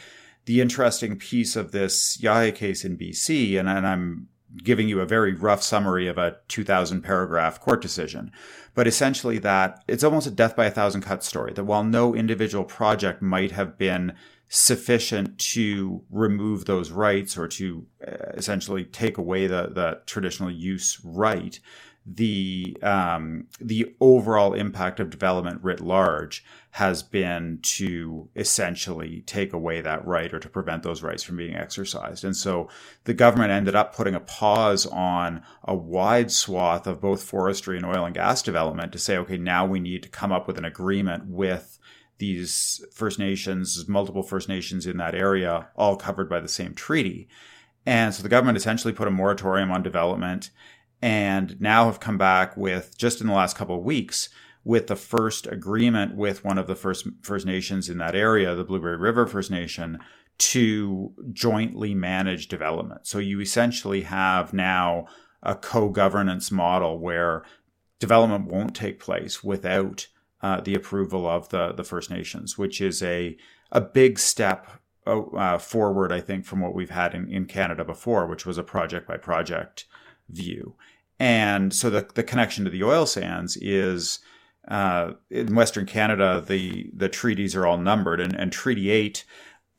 the 0.45 0.61
interesting 0.61 1.17
piece 1.17 1.55
of 1.55 1.71
this 1.71 2.21
Yahey 2.21 2.51
case 2.51 2.85
in 2.85 2.97
BC, 2.97 3.59
and, 3.59 3.67
and 3.67 3.87
I'm 3.87 4.27
giving 4.63 4.87
you 4.87 5.01
a 5.01 5.05
very 5.05 5.33
rough 5.33 5.63
summary 5.63 6.07
of 6.07 6.17
a 6.17 6.37
2000 6.47 7.01
paragraph 7.01 7.59
court 7.59 7.81
decision, 7.81 8.31
but 8.73 8.87
essentially 8.87 9.37
that 9.39 9.83
it's 9.87 10.03
almost 10.03 10.27
a 10.27 10.31
death 10.31 10.55
by 10.55 10.65
a 10.65 10.71
thousand 10.71 11.01
cuts 11.01 11.27
story 11.27 11.53
that 11.53 11.65
while 11.65 11.83
no 11.83 12.15
individual 12.15 12.63
project 12.63 13.21
might 13.21 13.51
have 13.51 13.77
been 13.77 14.13
sufficient 14.47 15.37
to 15.39 16.03
remove 16.09 16.65
those 16.65 16.91
rights 16.91 17.37
or 17.37 17.47
to 17.47 17.85
uh, 18.07 18.11
essentially 18.35 18.85
take 18.85 19.17
away 19.17 19.47
the, 19.47 19.69
the 19.73 19.99
traditional 20.05 20.51
use 20.51 21.01
right, 21.03 21.59
the 22.05 22.77
um, 22.83 23.47
the 23.59 23.95
overall 23.99 24.53
impact 24.53 24.99
of 24.99 25.09
development 25.09 25.63
writ 25.63 25.79
large 25.79 26.45
has 26.71 27.01
been 27.01 27.57
to 27.63 28.29
essentially 28.35 29.23
take 29.25 29.53
away 29.53 29.81
that 29.81 30.05
right 30.05 30.33
or 30.33 30.39
to 30.39 30.49
prevent 30.49 30.83
those 30.83 31.01
rights 31.01 31.23
from 31.23 31.37
being 31.37 31.55
exercised. 31.55 32.23
And 32.23 32.35
so 32.35 32.69
the 33.05 33.13
government 33.13 33.51
ended 33.51 33.75
up 33.75 33.95
putting 33.95 34.13
a 34.13 34.19
pause 34.19 34.85
on 34.85 35.41
a 35.63 35.73
wide 35.73 36.31
swath 36.31 36.85
of 36.85 37.01
both 37.01 37.23
forestry 37.23 37.77
and 37.77 37.85
oil 37.85 38.05
and 38.05 38.13
gas 38.13 38.43
development 38.43 38.91
to 38.91 38.99
say, 38.99 39.17
okay, 39.17 39.37
now 39.37 39.65
we 39.65 39.79
need 39.79 40.03
to 40.03 40.09
come 40.09 40.31
up 40.31 40.47
with 40.47 40.57
an 40.57 40.65
agreement 40.65 41.25
with 41.27 41.79
these 42.17 42.85
First 42.93 43.19
Nations, 43.19 43.87
multiple 43.87 44.23
First 44.23 44.47
Nations 44.47 44.85
in 44.85 44.97
that 44.97 45.15
area, 45.15 45.69
all 45.75 45.95
covered 45.95 46.29
by 46.29 46.39
the 46.39 46.47
same 46.47 46.73
treaty. 46.73 47.27
And 47.85 48.13
so 48.13 48.23
the 48.23 48.29
government 48.29 48.57
essentially 48.57 48.93
put 48.93 49.07
a 49.07 49.11
moratorium 49.11 49.71
on 49.71 49.83
development 49.83 50.49
and 51.05 51.61
now 51.61 51.85
have 51.85 51.99
come 51.99 52.17
back 52.17 52.57
with 52.57 52.97
just 52.97 53.21
in 53.21 53.27
the 53.27 53.33
last 53.33 53.55
couple 53.55 53.77
of 53.77 53.83
weeks 53.83 54.27
with 54.63 54.87
the 54.87 54.95
first 54.95 55.45
agreement 55.45 56.15
with 56.15 56.43
one 56.43 56.57
of 56.57 56.65
the 56.65 56.75
first 56.75 57.07
First 57.21 57.45
Nations 57.45 57.89
in 57.89 57.99
that 57.99 58.15
area, 58.15 58.55
the 58.55 58.63
Blueberry 58.63 58.97
River 58.97 59.27
First 59.27 59.51
Nation, 59.51 59.99
to 60.39 61.13
jointly 61.31 61.93
manage 61.93 62.47
development. 62.47 63.05
So 63.05 63.19
you 63.19 63.39
essentially 63.39 64.01
have 64.01 64.51
now 64.51 65.05
a 65.43 65.53
co-governance 65.53 66.49
model 66.49 66.97
where 66.97 67.43
development 67.99 68.47
won't 68.47 68.75
take 68.75 68.99
place 68.99 69.43
without 69.43 70.07
uh, 70.41 70.61
the 70.61 70.73
approval 70.73 71.27
of 71.27 71.49
the 71.49 71.71
the 71.71 71.83
First 71.83 72.09
Nations, 72.09 72.57
which 72.57 72.81
is 72.81 73.03
a 73.03 73.37
a 73.71 73.79
big 73.79 74.17
step 74.17 74.81
uh, 75.05 75.59
forward, 75.59 76.11
I 76.11 76.21
think, 76.21 76.45
from 76.45 76.61
what 76.61 76.73
we've 76.73 76.89
had 76.89 77.13
in, 77.13 77.29
in 77.29 77.45
Canada 77.45 77.85
before, 77.85 78.25
which 78.25 78.47
was 78.47 78.57
a 78.57 78.63
project 78.63 79.07
by 79.07 79.17
project 79.17 79.85
view. 80.29 80.75
And 81.19 81.73
so 81.73 81.89
the, 81.89 82.07
the 82.13 82.23
connection 82.23 82.65
to 82.65 82.69
the 82.69 82.83
oil 82.83 83.05
sands 83.05 83.57
is 83.57 84.19
uh, 84.67 85.13
in 85.29 85.55
Western 85.55 85.85
Canada, 85.85 86.43
the, 86.45 86.89
the 86.93 87.09
treaties 87.09 87.55
are 87.55 87.65
all 87.65 87.77
numbered. 87.77 88.19
And, 88.19 88.35
and 88.35 88.51
Treaty 88.51 88.89
8 88.89 89.23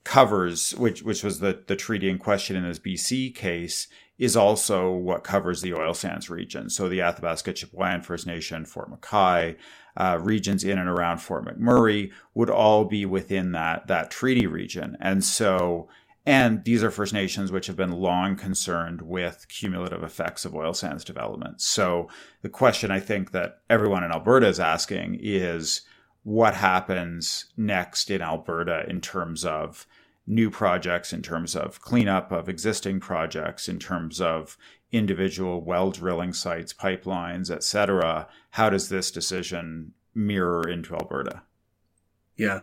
covers, 0.07 0.71
which 0.77 1.03
which 1.03 1.25
was 1.25 1.41
the 1.41 1.65
the 1.67 1.75
treaty 1.75 2.09
in 2.09 2.17
question 2.17 2.55
in 2.55 2.63
this 2.63 2.79
BC 2.79 3.35
case, 3.35 3.89
is 4.19 4.37
also 4.37 4.93
what 4.93 5.25
covers 5.25 5.61
the 5.61 5.75
oil 5.75 5.95
sands 5.95 6.31
region. 6.31 6.71
So 6.71 6.89
the 6.89 7.01
Athabasca 7.01 7.53
Chipewyan 7.53 8.05
First 8.05 8.25
Nation, 8.25 8.65
Fort 8.65 8.89
McKay, 8.89 9.57
uh, 9.97 10.19
regions 10.23 10.63
in 10.63 10.79
and 10.79 10.89
around 10.89 11.19
Fort 11.19 11.45
McMurray 11.45 12.13
would 12.35 12.49
all 12.49 12.85
be 12.85 13.05
within 13.05 13.51
that 13.53 13.89
that 13.89 14.11
treaty 14.11 14.47
region, 14.47 14.97
and 15.01 15.23
so. 15.23 15.89
And 16.27 16.65
these 16.65 16.83
are 16.83 16.91
First 16.91 17.13
Nations 17.13 17.53
which 17.53 17.69
have 17.69 17.77
been 17.77 17.93
long 17.93 18.35
concerned 18.35 19.01
with 19.01 19.47
cumulative 19.49 20.03
effects 20.03 20.45
of 20.45 20.57
oil 20.57 20.75
sands 20.75 21.05
development. 21.05 21.61
So 21.61 22.09
the 22.43 22.49
question 22.49 22.91
I 22.91 22.99
think 22.99 23.31
that 23.31 23.61
everyone 23.71 24.03
in 24.03 24.11
Alberta 24.11 24.49
is 24.49 24.59
asking 24.59 25.21
is 25.23 25.83
what 26.25 26.55
happens 26.55 27.47
next 27.57 28.11
in 28.11 28.21
Alberta 28.21 28.85
in 28.89 29.01
terms 29.01 29.45
of 29.45 29.87
new 30.27 30.51
projects, 30.51 31.13
in 31.13 31.23
terms 31.23 31.55
of 31.55 31.81
cleanup 31.81 32.33
of 32.33 32.49
existing 32.49 32.99
projects, 32.99 33.69
in 33.69 33.79
terms 33.79 34.21
of 34.21 34.59
individual 34.91 35.63
well 35.63 35.93
drilling 35.93 36.33
sites, 36.33 36.73
pipelines, 36.73 37.51
etc. 37.51 38.27
How 38.51 38.69
does 38.69 38.89
this 38.89 39.13
decision 39.13 39.93
mirror 40.13 40.69
into 40.69 40.97
Alberta? 40.97 41.43
Yeah. 42.37 42.61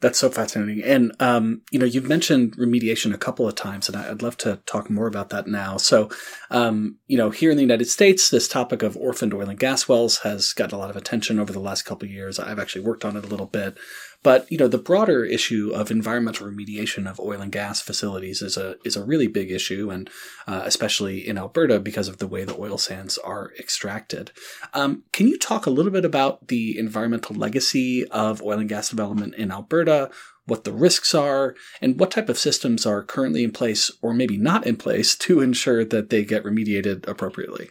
That's 0.00 0.18
so 0.18 0.28
fascinating. 0.28 0.84
And, 0.84 1.12
um, 1.20 1.62
you 1.70 1.78
know, 1.78 1.86
you've 1.86 2.08
mentioned 2.08 2.54
remediation 2.58 3.14
a 3.14 3.18
couple 3.18 3.48
of 3.48 3.54
times, 3.54 3.88
and 3.88 3.96
I'd 3.96 4.20
love 4.20 4.36
to 4.38 4.60
talk 4.66 4.90
more 4.90 5.06
about 5.06 5.30
that 5.30 5.46
now. 5.46 5.78
So, 5.78 6.10
um, 6.50 6.98
you 7.06 7.16
know, 7.16 7.30
here 7.30 7.50
in 7.50 7.56
the 7.56 7.62
United 7.62 7.86
States, 7.86 8.28
this 8.28 8.46
topic 8.46 8.82
of 8.82 8.96
orphaned 8.98 9.32
oil 9.32 9.48
and 9.48 9.58
gas 9.58 9.88
wells 9.88 10.18
has 10.18 10.52
gotten 10.52 10.76
a 10.76 10.78
lot 10.78 10.90
of 10.90 10.96
attention 10.96 11.38
over 11.38 11.50
the 11.50 11.60
last 11.60 11.82
couple 11.82 12.06
of 12.06 12.12
years. 12.12 12.38
I've 12.38 12.58
actually 12.58 12.84
worked 12.84 13.06
on 13.06 13.16
it 13.16 13.24
a 13.24 13.28
little 13.28 13.46
bit. 13.46 13.78
But 14.26 14.50
you 14.50 14.58
know, 14.58 14.66
the 14.66 14.76
broader 14.76 15.24
issue 15.24 15.70
of 15.72 15.92
environmental 15.92 16.48
remediation 16.48 17.08
of 17.08 17.20
oil 17.20 17.40
and 17.40 17.52
gas 17.52 17.80
facilities 17.80 18.42
is 18.42 18.56
a 18.56 18.74
is 18.84 18.96
a 18.96 19.04
really 19.04 19.28
big 19.28 19.52
issue, 19.52 19.88
and 19.88 20.10
uh, 20.48 20.62
especially 20.64 21.18
in 21.28 21.38
Alberta 21.38 21.78
because 21.78 22.08
of 22.08 22.18
the 22.18 22.26
way 22.26 22.42
the 22.42 22.58
oil 22.58 22.76
sands 22.76 23.18
are 23.18 23.52
extracted. 23.56 24.32
Um, 24.74 25.04
can 25.12 25.28
you 25.28 25.38
talk 25.38 25.64
a 25.64 25.70
little 25.70 25.92
bit 25.92 26.04
about 26.04 26.48
the 26.48 26.76
environmental 26.76 27.36
legacy 27.36 28.04
of 28.08 28.42
oil 28.42 28.58
and 28.58 28.68
gas 28.68 28.90
development 28.90 29.36
in 29.36 29.52
Alberta? 29.52 30.10
What 30.46 30.64
the 30.64 30.72
risks 30.72 31.14
are, 31.14 31.54
and 31.80 32.00
what 32.00 32.10
type 32.10 32.28
of 32.28 32.36
systems 32.36 32.84
are 32.84 33.04
currently 33.04 33.44
in 33.44 33.52
place, 33.52 33.92
or 34.02 34.12
maybe 34.12 34.36
not 34.36 34.66
in 34.66 34.74
place, 34.74 35.14
to 35.18 35.40
ensure 35.40 35.84
that 35.84 36.10
they 36.10 36.24
get 36.24 36.42
remediated 36.42 37.06
appropriately. 37.06 37.70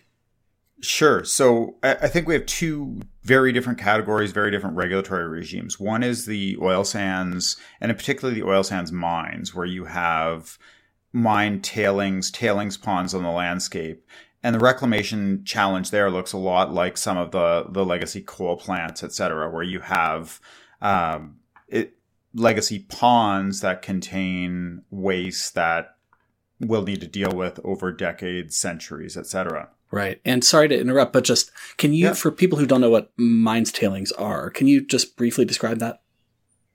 Sure. 0.85 1.23
So 1.23 1.77
I 1.81 2.07
think 2.07 2.27
we 2.27 2.35
have 2.35 2.45
two 2.45 3.01
very 3.23 3.51
different 3.51 3.79
categories, 3.79 4.31
very 4.31 4.51
different 4.51 4.75
regulatory 4.75 5.27
regimes. 5.27 5.79
One 5.79 6.03
is 6.03 6.25
the 6.25 6.57
oil 6.61 6.83
sands, 6.83 7.57
and 7.81 7.89
in 7.89 7.97
particular 7.97 8.31
the 8.31 8.43
oil 8.43 8.63
sands 8.63 8.91
mines, 8.91 9.55
where 9.55 9.65
you 9.65 9.85
have 9.85 10.59
mine 11.11 11.61
tailings, 11.61 12.29
tailings 12.29 12.77
ponds 12.77 13.15
on 13.15 13.23
the 13.23 13.31
landscape. 13.31 14.05
And 14.43 14.53
the 14.53 14.59
reclamation 14.59 15.43
challenge 15.43 15.89
there 15.89 16.11
looks 16.11 16.33
a 16.33 16.37
lot 16.37 16.71
like 16.71 16.97
some 16.97 17.17
of 17.17 17.31
the, 17.31 17.65
the 17.67 17.83
legacy 17.83 18.21
coal 18.21 18.55
plants, 18.55 19.03
et 19.03 19.11
cetera, 19.11 19.49
where 19.49 19.63
you 19.63 19.79
have 19.79 20.39
um, 20.81 21.37
it, 21.67 21.97
legacy 22.35 22.79
ponds 22.79 23.61
that 23.61 23.81
contain 23.81 24.83
waste 24.91 25.55
that 25.55 25.95
we'll 26.59 26.83
need 26.83 27.01
to 27.01 27.07
deal 27.07 27.31
with 27.31 27.59
over 27.63 27.91
decades, 27.91 28.55
centuries, 28.55 29.17
et 29.17 29.25
cetera. 29.25 29.69
Right. 29.95 30.19
And 30.25 30.43
sorry 30.43 30.67
to 30.67 30.77
interrupt, 30.77 31.13
but 31.13 31.23
just 31.23 31.51
can 31.77 31.93
you, 31.93 32.07
yeah. 32.07 32.13
for 32.15 32.29
people 32.29 32.59
who 32.59 32.65
don't 32.65 32.81
know 32.81 32.89
what 32.89 33.13
mines 33.15 33.71
tailings 33.71 34.11
are, 34.11 34.49
can 34.49 34.67
you 34.67 34.85
just 34.85 35.15
briefly 35.15 35.45
describe 35.45 35.79
that? 35.79 36.01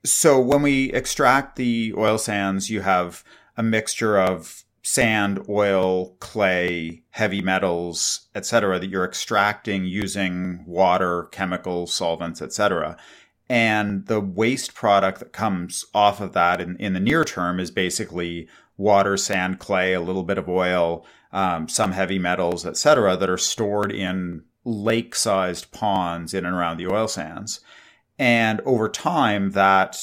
So 0.03 0.39
when 0.39 0.63
we 0.63 0.91
extract 0.91 1.55
the 1.55 1.93
oil 1.95 2.17
sands, 2.17 2.71
you 2.71 2.81
have 2.81 3.23
a 3.55 3.61
mixture 3.61 4.19
of 4.19 4.63
sand, 4.81 5.45
oil, 5.47 6.15
clay, 6.19 7.03
heavy 7.11 7.41
metals, 7.41 8.21
etc., 8.33 8.79
that 8.79 8.89
you're 8.89 9.05
extracting 9.05 9.85
using 9.85 10.63
water, 10.65 11.25
chemicals, 11.25 11.93
solvents, 11.93 12.41
etc. 12.41 12.97
And 13.47 14.07
the 14.07 14.19
waste 14.19 14.73
product 14.73 15.19
that 15.19 15.31
comes 15.31 15.85
off 15.93 16.21
of 16.21 16.33
that 16.33 16.59
in, 16.59 16.75
in 16.77 16.93
the 16.93 16.99
near 16.99 17.23
term 17.23 17.59
is 17.59 17.69
basically 17.69 18.47
water, 18.77 19.15
sand, 19.15 19.59
clay, 19.59 19.93
a 19.93 20.01
little 20.01 20.23
bit 20.23 20.39
of 20.39 20.49
oil, 20.49 21.05
um, 21.33 21.67
some 21.67 21.91
heavy 21.91 22.19
metals, 22.19 22.65
etc., 22.65 23.15
that 23.17 23.29
are 23.29 23.37
stored 23.37 23.91
in 23.91 24.43
lake-sized 24.63 25.71
ponds 25.71 26.33
in 26.33 26.45
and 26.45 26.55
around 26.55 26.77
the 26.77 26.87
oil 26.87 27.07
sands. 27.07 27.61
And 28.19 28.61
over 28.61 28.89
time, 28.89 29.51
that 29.51 29.97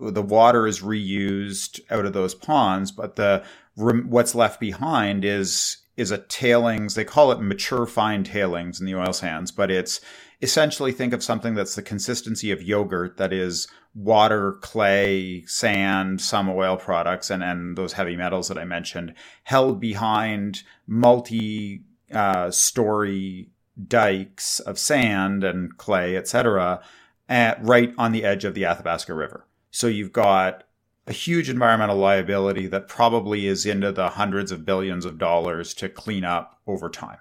the 0.00 0.22
water 0.22 0.66
is 0.66 0.80
reused 0.80 1.80
out 1.90 2.06
of 2.06 2.12
those 2.12 2.34
ponds, 2.34 2.90
but 2.90 3.16
the 3.16 3.44
what's 3.76 4.34
left 4.34 4.60
behind 4.60 5.24
is 5.24 5.78
is 5.96 6.10
a 6.10 6.18
tailings. 6.18 6.94
They 6.94 7.04
call 7.04 7.30
it 7.30 7.40
mature 7.40 7.86
fine 7.86 8.24
tailings 8.24 8.80
in 8.80 8.86
the 8.86 8.94
oil 8.94 9.12
sands, 9.12 9.50
but 9.50 9.70
it's 9.70 10.00
essentially 10.42 10.92
think 10.92 11.12
of 11.12 11.22
something 11.22 11.54
that's 11.54 11.74
the 11.74 11.82
consistency 11.82 12.50
of 12.50 12.62
yogurt 12.62 13.16
that 13.18 13.32
is 13.32 13.68
water, 13.94 14.52
clay, 14.60 15.44
sand, 15.46 16.20
some 16.20 16.48
oil 16.48 16.76
products, 16.76 17.30
and, 17.30 17.42
and 17.42 17.76
those 17.76 17.94
heavy 17.94 18.16
metals 18.16 18.48
that 18.48 18.58
I 18.58 18.64
mentioned 18.64 19.14
held 19.44 19.80
behind 19.80 20.62
multi 20.86 21.82
uh, 22.12 22.50
story 22.50 23.50
dikes 23.86 24.60
of 24.60 24.78
sand 24.78 25.44
and 25.44 25.76
clay, 25.76 26.16
etc., 26.16 26.82
right 27.28 27.92
on 27.98 28.12
the 28.12 28.24
edge 28.24 28.44
of 28.44 28.54
the 28.54 28.64
Athabasca 28.64 29.14
River. 29.14 29.46
So 29.70 29.86
you've 29.86 30.12
got 30.12 30.64
a 31.06 31.12
huge 31.12 31.48
environmental 31.48 31.96
liability 31.96 32.66
that 32.68 32.88
probably 32.88 33.46
is 33.46 33.66
into 33.66 33.92
the 33.92 34.10
hundreds 34.10 34.52
of 34.52 34.64
billions 34.64 35.04
of 35.04 35.18
dollars 35.18 35.74
to 35.74 35.88
clean 35.88 36.24
up 36.24 36.60
over 36.66 36.88
time. 36.88 37.18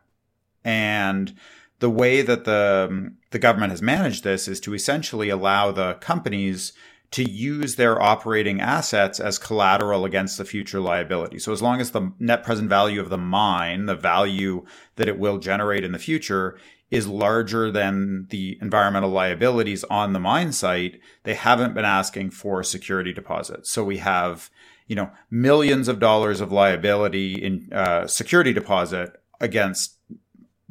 And 0.64 1.36
the 1.80 1.90
way 1.90 2.22
that 2.22 2.46
the 2.46 3.14
the 3.32 3.40
government 3.40 3.72
has 3.72 3.82
managed 3.82 4.24
this 4.24 4.48
is 4.48 4.60
to 4.62 4.74
essentially 4.74 5.30
allow 5.30 5.72
the 5.72 5.96
companies 5.96 6.74
to 7.12 7.24
use 7.24 7.76
their 7.76 8.00
operating 8.00 8.62
assets 8.62 9.20
as 9.20 9.40
collateral 9.40 10.06
against 10.06 10.38
the 10.38 10.46
future 10.46 10.80
liability. 10.80 11.40
So 11.40 11.52
as 11.52 11.62
long 11.62 11.82
as 11.82 11.92
the 11.92 12.12
net 12.20 12.44
present 12.44 12.70
value 12.70 13.02
of 13.02 13.10
the 13.10 13.18
mine, 13.18 13.88
the 13.88 13.96
value 13.96 14.66
that 14.96 15.08
it 15.08 15.18
will 15.18 15.40
generate 15.40 15.84
in 15.84 15.92
the 15.92 16.00
future 16.00 16.58
is 16.92 17.08
larger 17.08 17.72
than 17.72 18.28
the 18.30 18.58
environmental 18.62 19.10
liabilities 19.10 19.84
on 19.86 20.14
the 20.14 20.20
mine 20.20 20.52
site, 20.52 21.00
they 21.24 21.36
haven't 21.36 21.74
been 21.74 21.86
asking 21.86 22.32
for 22.32 22.64
security 22.64 23.14
deposits. 23.14 23.72
So 23.72 23.84
we 23.84 23.98
have, 23.98 24.50
you 24.88 24.96
know, 24.96 25.12
millions 25.30 25.88
of 25.88 26.00
dollars 26.00 26.42
of 26.42 26.52
liability 26.52 27.34
in 27.34 27.72
uh, 27.72 28.08
security 28.08 28.54
deposit 28.54 29.20
against 29.40 29.99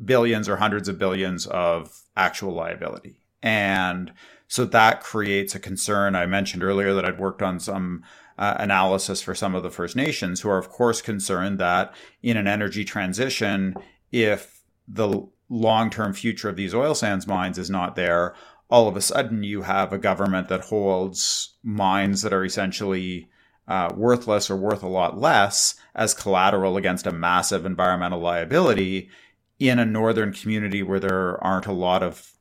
billions 0.05 0.49
or 0.49 0.57
hundreds 0.57 0.89
of 0.89 0.99
billions 0.99 1.47
of 1.47 2.03
actual 2.17 2.53
liability. 2.53 3.21
And 3.43 4.13
so 4.49 4.65
that 4.65 5.03
creates 5.03 5.55
a 5.55 5.61
concern. 5.61 6.15
I 6.15 6.27
mentioned 6.27 6.63
earlier 6.63 6.95
that 6.95 7.05
I'd 7.05 7.19
worked 7.19 7.43
on 7.43 7.61
some 7.61 8.03
uh, 8.39 8.55
analysis 8.59 9.21
for 9.21 9.35
some 9.35 9.55
of 9.55 9.63
the 9.63 9.71
First 9.71 9.97
Nations 9.97 10.41
who 10.41 10.49
are, 10.49 10.59
of 10.59 10.69
course, 10.69 11.03
concerned 11.03 11.59
that 11.59 11.93
in 12.23 12.37
an 12.37 12.47
energy 12.47 12.85
transition, 12.85 13.75
if 14.13 14.63
the 14.87 15.27
long 15.49 15.91
term 15.91 16.13
future 16.13 16.49
of 16.49 16.57
these 16.57 16.75
oil 16.75 16.95
sands 16.95 17.27
mines 17.27 17.59
is 17.59 17.69
not 17.69 17.97
there, 17.97 18.35
all 18.71 18.89
of 18.89 18.97
a 18.97 19.01
sudden 19.01 19.43
you 19.43 19.63
have 19.63 19.93
a 19.93 19.99
government 19.99 20.49
that 20.49 20.61
holds 20.61 21.55
mines 21.63 22.23
that 22.23 22.33
are 22.33 22.45
essentially 22.45 23.29
uh, 23.67 23.93
worthless 23.95 24.51
or 24.51 24.57
worth 24.57 24.83
a 24.83 24.89
lot 24.89 25.19
less 25.19 25.75
as 25.95 26.15
collateral 26.15 26.77
against 26.77 27.07
a 27.07 27.13
massive 27.13 27.67
environmental 27.67 28.21
liability 28.21 29.11
in 29.59 29.79
a 29.79 29.85
northern 29.85 30.33
community 30.33 30.83
where 30.83 31.01
there 31.01 31.42
aren't 31.42 31.66
a 31.66 31.73
lot 31.73 32.03
of 32.03 32.33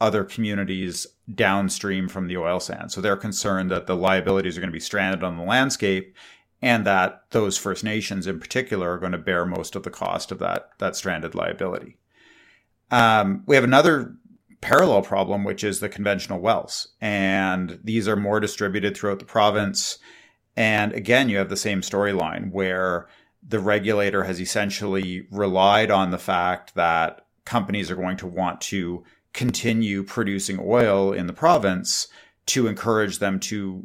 other 0.00 0.24
communities 0.24 1.06
downstream 1.32 2.08
from 2.08 2.26
the 2.26 2.36
oil 2.36 2.60
sands. 2.60 2.94
So 2.94 3.00
they're 3.00 3.16
concerned 3.16 3.70
that 3.70 3.86
the 3.86 3.96
liabilities 3.96 4.56
are 4.56 4.60
going 4.60 4.68
to 4.68 4.72
be 4.72 4.80
stranded 4.80 5.22
on 5.22 5.36
the 5.36 5.44
landscape 5.44 6.16
and 6.60 6.84
that 6.86 7.22
those 7.30 7.58
First 7.58 7.84
Nations 7.84 8.26
in 8.26 8.38
particular 8.38 8.92
are 8.92 8.98
going 8.98 9.12
to 9.12 9.18
bear 9.18 9.44
most 9.44 9.76
of 9.76 9.82
the 9.82 9.90
cost 9.90 10.30
of 10.32 10.38
that, 10.40 10.70
that 10.78 10.96
stranded 10.96 11.34
liability. 11.34 11.98
Um, 12.90 13.42
we 13.46 13.54
have 13.56 13.64
another 13.64 14.14
parallel 14.60 15.02
problem, 15.02 15.44
which 15.44 15.64
is 15.64 15.80
the 15.80 15.88
conventional 15.88 16.40
wells. 16.40 16.88
And 17.00 17.80
these 17.82 18.06
are 18.06 18.16
more 18.16 18.40
distributed 18.40 18.96
throughout 18.96 19.18
the 19.18 19.24
province. 19.24 19.98
And 20.56 20.92
again, 20.92 21.28
you 21.28 21.38
have 21.38 21.48
the 21.48 21.56
same 21.56 21.80
storyline 21.80 22.52
where 22.52 23.08
the 23.46 23.58
regulator 23.58 24.24
has 24.24 24.40
essentially 24.40 25.26
relied 25.30 25.90
on 25.90 26.10
the 26.10 26.18
fact 26.18 26.74
that 26.74 27.26
companies 27.44 27.90
are 27.90 27.96
going 27.96 28.16
to 28.16 28.26
want 28.26 28.60
to 28.60 29.02
continue 29.32 30.02
producing 30.02 30.58
oil 30.60 31.12
in 31.12 31.26
the 31.26 31.32
province 31.32 32.08
to 32.46 32.66
encourage 32.66 33.18
them 33.18 33.40
to 33.40 33.84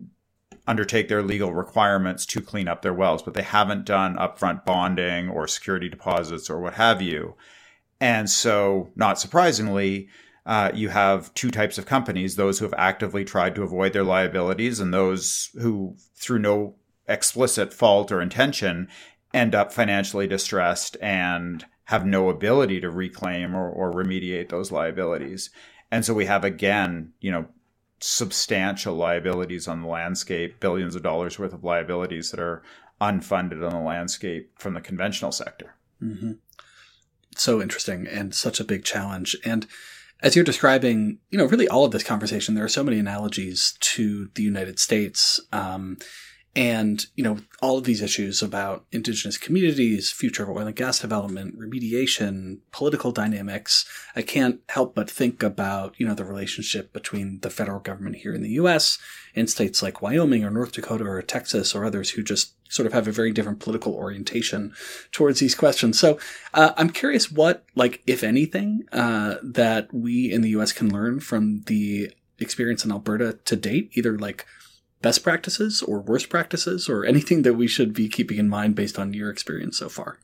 undertake 0.67 1.07
their 1.07 1.23
legal 1.23 1.53
requirements 1.53 2.25
to 2.25 2.41
clean 2.41 2.67
up 2.67 2.81
their 2.81 2.93
wells, 2.93 3.23
but 3.23 3.33
they 3.33 3.41
haven't 3.41 3.85
done 3.85 4.15
upfront 4.17 4.65
bonding 4.65 5.29
or 5.29 5.47
security 5.47 5.87
deposits 5.87 6.49
or 6.49 6.59
what 6.59 6.73
have 6.73 7.01
you. 7.01 7.35
And 8.01 8.29
so, 8.29 8.89
not 8.95 9.19
surprisingly, 9.19 10.09
uh, 10.45 10.71
you 10.73 10.89
have 10.89 11.33
two 11.33 11.51
types 11.51 11.77
of 11.77 11.85
companies 11.85 12.35
those 12.35 12.59
who 12.59 12.65
have 12.65 12.73
actively 12.77 13.25
tried 13.25 13.55
to 13.55 13.63
avoid 13.63 13.93
their 13.93 14.03
liabilities 14.03 14.79
and 14.79 14.93
those 14.93 15.49
who, 15.59 15.95
through 16.15 16.39
no 16.39 16.75
explicit 17.07 17.73
fault 17.73 18.11
or 18.11 18.21
intention, 18.21 18.87
end 19.33 19.55
up 19.55 19.73
financially 19.73 20.27
distressed 20.27 20.97
and 21.01 21.65
have 21.85 22.05
no 22.05 22.29
ability 22.29 22.81
to 22.81 22.89
reclaim 22.89 23.55
or, 23.55 23.69
or 23.69 23.91
remediate 23.91 24.49
those 24.49 24.71
liabilities. 24.71 25.49
And 25.91 26.03
so 26.03 26.13
we 26.13 26.25
have 26.25 26.43
again, 26.43 27.13
you 27.19 27.31
know, 27.31 27.45
substantial 27.99 28.95
liabilities 28.95 29.67
on 29.67 29.81
the 29.81 29.87
landscape, 29.87 30.59
billions 30.59 30.95
of 30.95 31.03
dollars 31.03 31.39
worth 31.39 31.53
of 31.53 31.63
liabilities 31.63 32.31
that 32.31 32.39
are 32.39 32.61
unfunded 33.01 33.65
on 33.65 33.73
the 33.73 33.79
landscape 33.79 34.51
from 34.59 34.73
the 34.73 34.81
conventional 34.81 35.31
sector. 35.31 35.75
Mm-hmm. 36.01 36.33
So 37.35 37.61
interesting 37.61 38.07
and 38.07 38.33
such 38.33 38.59
a 38.59 38.65
big 38.65 38.83
challenge. 38.83 39.35
And 39.45 39.67
as 40.21 40.35
you're 40.35 40.45
describing, 40.45 41.19
you 41.29 41.37
know, 41.37 41.45
really 41.45 41.67
all 41.67 41.85
of 41.85 41.91
this 41.91 42.03
conversation, 42.03 42.55
there 42.55 42.65
are 42.65 42.69
so 42.69 42.83
many 42.83 42.99
analogies 42.99 43.77
to 43.79 44.29
the 44.33 44.43
United 44.43 44.79
States. 44.79 45.39
Um, 45.51 45.97
and, 46.57 47.05
you 47.15 47.23
know, 47.23 47.37
all 47.61 47.77
of 47.77 47.83
these 47.83 48.01
issues 48.01 48.41
about 48.41 48.83
indigenous 48.91 49.37
communities, 49.37 50.09
future 50.09 50.41
of 50.41 50.49
oil 50.49 50.65
and 50.65 50.75
gas 50.75 50.97
development, 50.97 51.55
remediation, 51.55 52.57
political 52.71 53.11
dynamics, 53.11 53.87
I 54.15 54.23
can't 54.23 54.59
help 54.69 54.95
but 54.95 55.07
think 55.07 55.43
about, 55.43 55.93
you 55.99 56.07
know, 56.07 56.15
the 56.15 56.25
relationship 56.25 56.91
between 56.93 57.41
the 57.41 57.51
federal 57.51 57.79
government 57.79 58.15
here 58.15 58.33
in 58.33 58.41
the 58.41 58.49
US 58.61 58.97
and 59.35 59.47
states 59.47 59.83
like 59.83 60.01
Wyoming 60.01 60.43
or 60.43 60.49
North 60.49 60.71
Dakota 60.71 61.03
or 61.03 61.21
Texas 61.21 61.75
or 61.75 61.85
others 61.85 62.09
who 62.09 62.23
just 62.23 62.55
sort 62.71 62.87
of 62.87 62.93
have 62.93 63.07
a 63.07 63.11
very 63.11 63.31
different 63.31 63.59
political 63.59 63.93
orientation 63.93 64.73
towards 65.11 65.39
these 65.39 65.53
questions. 65.53 65.99
So 65.99 66.17
uh, 66.55 66.73
I'm 66.75 66.89
curious 66.89 67.31
what, 67.31 67.65
like, 67.75 68.01
if 68.07 68.23
anything, 68.23 68.81
uh, 68.91 69.35
that 69.43 69.93
we 69.93 70.31
in 70.31 70.41
the 70.41 70.49
US 70.49 70.73
can 70.73 70.91
learn 70.91 71.19
from 71.19 71.61
the 71.67 72.11
experience 72.39 72.83
in 72.83 72.91
Alberta 72.91 73.37
to 73.45 73.55
date, 73.55 73.91
either 73.93 74.17
like 74.17 74.47
best 75.01 75.23
practices 75.23 75.81
or 75.81 75.99
worst 75.99 76.29
practices 76.29 76.89
or 76.89 77.05
anything 77.05 77.43
that 77.43 77.53
we 77.53 77.67
should 77.67 77.93
be 77.93 78.09
keeping 78.09 78.37
in 78.37 78.49
mind 78.49 78.75
based 78.75 78.97
on 78.97 79.13
your 79.13 79.29
experience 79.29 79.77
so 79.77 79.89
far? 79.89 80.19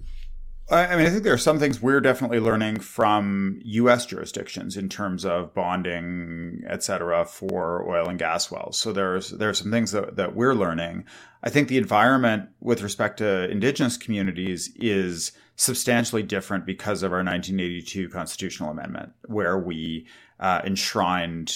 I 0.71 0.95
mean, 0.95 1.05
I 1.05 1.09
think 1.09 1.23
there 1.23 1.33
are 1.33 1.37
some 1.37 1.59
things 1.59 1.81
we're 1.81 1.99
definitely 1.99 2.39
learning 2.39 2.79
from 2.79 3.59
U.S. 3.63 4.05
jurisdictions 4.05 4.77
in 4.77 4.87
terms 4.87 5.25
of 5.25 5.53
bonding, 5.53 6.63
et 6.67 6.83
cetera, 6.83 7.25
for 7.25 7.87
oil 7.87 8.07
and 8.07 8.17
gas 8.17 8.49
wells. 8.49 8.77
So 8.77 8.93
there's 8.93 9.31
there 9.31 9.49
are 9.49 9.53
some 9.53 9.71
things 9.71 9.91
that, 9.91 10.15
that 10.15 10.35
we're 10.35 10.55
learning. 10.55 11.03
I 11.43 11.49
think 11.49 11.67
the 11.67 11.77
environment 11.77 12.49
with 12.61 12.81
respect 12.81 13.17
to 13.17 13.49
indigenous 13.49 13.97
communities 13.97 14.71
is 14.77 15.33
substantially 15.57 16.23
different 16.23 16.65
because 16.65 17.03
of 17.03 17.11
our 17.11 17.23
1982 17.23 18.07
constitutional 18.09 18.69
amendment, 18.69 19.11
where 19.25 19.59
we 19.59 20.07
uh, 20.39 20.61
enshrined 20.63 21.53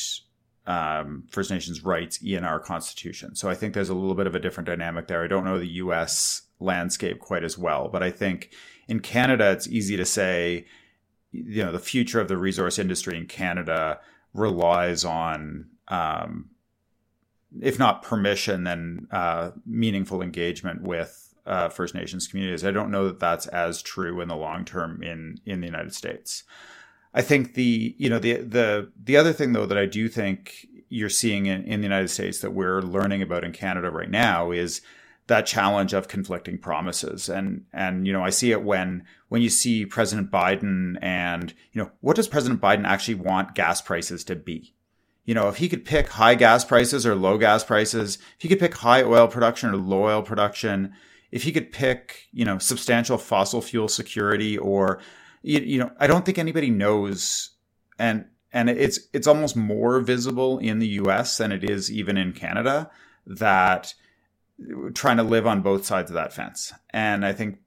um, 0.67 1.23
First 1.29 1.49
Nations 1.49 1.83
rights 1.83 2.19
in 2.21 2.43
our 2.43 2.59
constitution. 2.59 3.35
So 3.35 3.49
I 3.49 3.55
think 3.55 3.73
there's 3.73 3.89
a 3.89 3.95
little 3.95 4.15
bit 4.15 4.27
of 4.27 4.35
a 4.35 4.39
different 4.39 4.67
dynamic 4.67 5.07
there. 5.07 5.23
I 5.23 5.27
don't 5.27 5.45
know 5.45 5.57
the 5.57 5.65
U.S. 5.65 6.43
landscape 6.59 7.19
quite 7.19 7.45
as 7.45 7.57
well, 7.57 7.87
but 7.87 8.03
I 8.03 8.11
think 8.11 8.51
in 8.87 8.99
Canada 8.99 9.51
it's 9.51 9.67
easy 9.67 9.95
to 9.97 10.05
say, 10.05 10.65
you 11.31 11.63
know, 11.63 11.71
the 11.71 11.79
future 11.79 12.19
of 12.19 12.27
the 12.27 12.37
resource 12.37 12.77
industry 12.77 13.17
in 13.17 13.27
Canada 13.27 13.99
relies 14.33 15.05
on, 15.05 15.69
um, 15.87 16.49
if 17.61 17.79
not 17.79 18.03
permission, 18.03 18.65
then 18.65 19.07
uh, 19.11 19.51
meaningful 19.65 20.21
engagement 20.21 20.81
with 20.83 21.33
uh, 21.45 21.69
First 21.69 21.95
Nations 21.95 22.27
communities. 22.27 22.65
I 22.65 22.71
don't 22.71 22.91
know 22.91 23.07
that 23.07 23.19
that's 23.19 23.47
as 23.47 23.81
true 23.81 24.19
in 24.19 24.27
the 24.27 24.35
long 24.35 24.65
term 24.65 25.01
in 25.01 25.39
in 25.45 25.61
the 25.61 25.65
United 25.65 25.95
States. 25.95 26.43
I 27.13 27.21
think 27.21 27.53
the 27.53 27.95
you 27.97 28.09
know 28.09 28.19
the 28.19 28.37
the 28.37 28.91
the 29.01 29.17
other 29.17 29.33
thing 29.33 29.53
though 29.53 29.65
that 29.65 29.77
I 29.77 29.85
do 29.85 30.07
think 30.07 30.67
you're 30.89 31.09
seeing 31.09 31.47
in, 31.47 31.63
in 31.63 31.81
the 31.81 31.85
United 31.85 32.09
States 32.09 32.39
that 32.39 32.53
we're 32.53 32.81
learning 32.81 33.21
about 33.21 33.43
in 33.43 33.51
Canada 33.51 33.91
right 33.91 34.09
now 34.09 34.51
is 34.51 34.81
that 35.27 35.45
challenge 35.45 35.93
of 35.93 36.07
conflicting 36.07 36.57
promises. 36.57 37.29
And 37.29 37.65
and 37.71 38.07
you 38.07 38.13
know 38.13 38.23
I 38.23 38.29
see 38.29 38.51
it 38.51 38.63
when 38.63 39.03
when 39.29 39.41
you 39.41 39.49
see 39.49 39.85
President 39.85 40.31
Biden 40.31 40.97
and 41.01 41.53
you 41.71 41.81
know 41.81 41.91
what 42.01 42.15
does 42.15 42.27
President 42.27 42.61
Biden 42.61 42.85
actually 42.85 43.15
want 43.15 43.55
gas 43.55 43.81
prices 43.81 44.23
to 44.25 44.35
be? 44.35 44.73
You 45.25 45.33
know 45.33 45.49
if 45.49 45.57
he 45.57 45.69
could 45.69 45.85
pick 45.85 46.09
high 46.09 46.35
gas 46.35 46.63
prices 46.63 47.05
or 47.05 47.15
low 47.15 47.37
gas 47.37 47.63
prices 47.63 48.17
if 48.37 48.41
he 48.43 48.47
could 48.47 48.59
pick 48.59 48.75
high 48.75 49.03
oil 49.03 49.27
production 49.27 49.69
or 49.69 49.77
low 49.77 50.03
oil 50.03 50.21
production 50.21 50.93
if 51.31 51.43
he 51.43 51.51
could 51.51 51.71
pick 51.71 52.27
you 52.31 52.45
know 52.45 52.57
substantial 52.57 53.17
fossil 53.17 53.61
fuel 53.61 53.89
security 53.89 54.57
or 54.57 54.99
you, 55.47 55.59
you 55.61 55.79
know, 55.79 55.91
I 55.99 56.07
don't 56.07 56.25
think 56.25 56.37
anybody 56.37 56.69
knows, 56.69 57.51
and 57.97 58.25
and 58.51 58.69
it's 58.69 58.99
it's 59.13 59.27
almost 59.27 59.55
more 59.55 59.99
visible 60.01 60.59
in 60.59 60.79
the 60.79 60.87
U.S. 60.87 61.37
than 61.37 61.51
it 61.51 61.69
is 61.69 61.91
even 61.91 62.17
in 62.17 62.33
Canada 62.33 62.91
that 63.25 63.93
trying 64.93 65.17
to 65.17 65.23
live 65.23 65.47
on 65.47 65.61
both 65.61 65.85
sides 65.85 66.09
of 66.09 66.15
that 66.15 66.33
fence. 66.33 66.73
And 66.89 67.25
I 67.25 67.31
think 67.31 67.59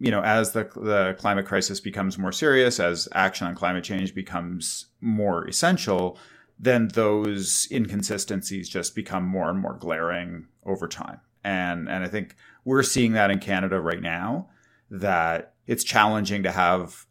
you 0.00 0.10
know, 0.10 0.22
as 0.22 0.52
the 0.52 0.64
the 0.74 1.14
climate 1.18 1.46
crisis 1.46 1.80
becomes 1.80 2.18
more 2.18 2.32
serious, 2.32 2.80
as 2.80 3.08
action 3.14 3.46
on 3.46 3.54
climate 3.54 3.84
change 3.84 4.14
becomes 4.14 4.86
more 5.00 5.46
essential, 5.46 6.18
then 6.58 6.88
those 6.88 7.68
inconsistencies 7.70 8.68
just 8.68 8.94
become 8.96 9.24
more 9.24 9.48
and 9.48 9.60
more 9.60 9.74
glaring 9.74 10.46
over 10.64 10.88
time. 10.88 11.20
And 11.44 11.88
and 11.88 12.02
I 12.02 12.08
think 12.08 12.34
we're 12.64 12.82
seeing 12.82 13.12
that 13.12 13.30
in 13.30 13.38
Canada 13.38 13.80
right 13.80 14.02
now 14.02 14.50
that 14.90 15.54
it's 15.66 15.84
challenging 15.84 16.42
to 16.44 16.50
have 16.50 17.06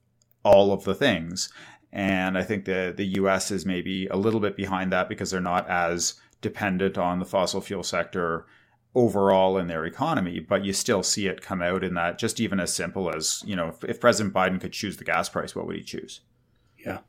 all 0.47 0.71
of 0.71 0.86
the 0.86 0.95
things. 0.95 1.49
And 1.91 2.38
I 2.38 2.43
think 2.43 2.65
the 2.65 2.93
the 2.95 3.05
US 3.21 3.51
is 3.51 3.65
maybe 3.65 4.07
a 4.07 4.15
little 4.15 4.39
bit 4.39 4.55
behind 4.55 4.91
that 4.91 5.10
because 5.10 5.29
they're 5.31 5.41
not 5.41 5.69
as 5.69 6.15
dependent 6.41 6.97
on 6.97 7.19
the 7.19 7.25
fossil 7.25 7.62
fuel 7.62 7.83
sector 7.83 8.45
overall 8.95 9.57
in 9.57 9.67
their 9.67 9.86
economy, 9.86 10.39
but 10.39 10.63
you 10.65 10.73
still 10.73 11.03
see 11.03 11.27
it 11.27 11.41
come 11.41 11.62
out 11.62 11.83
in 11.83 11.93
that 11.93 12.17
just 12.17 12.39
even 12.39 12.60
as 12.60 12.73
simple 12.73 13.13
as, 13.13 13.43
you 13.45 13.55
know, 13.55 13.67
if, 13.67 13.83
if 13.83 13.99
President 13.99 14.33
Biden 14.33 14.60
could 14.60 14.73
choose 14.73 14.97
the 14.97 15.03
gas 15.03 15.29
price, 15.29 15.55
what 15.55 15.67
would 15.67 15.75
he 15.75 15.83
choose? 15.83 16.21
Yeah. 16.83 16.99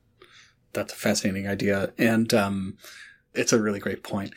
That's 0.72 0.92
a 0.92 0.96
fascinating 0.96 1.48
idea. 1.48 1.92
And 1.96 2.33
um, 2.35 2.77
it's 3.35 3.53
a 3.53 3.61
really 3.61 3.81
great 3.81 4.03
point. 4.03 4.35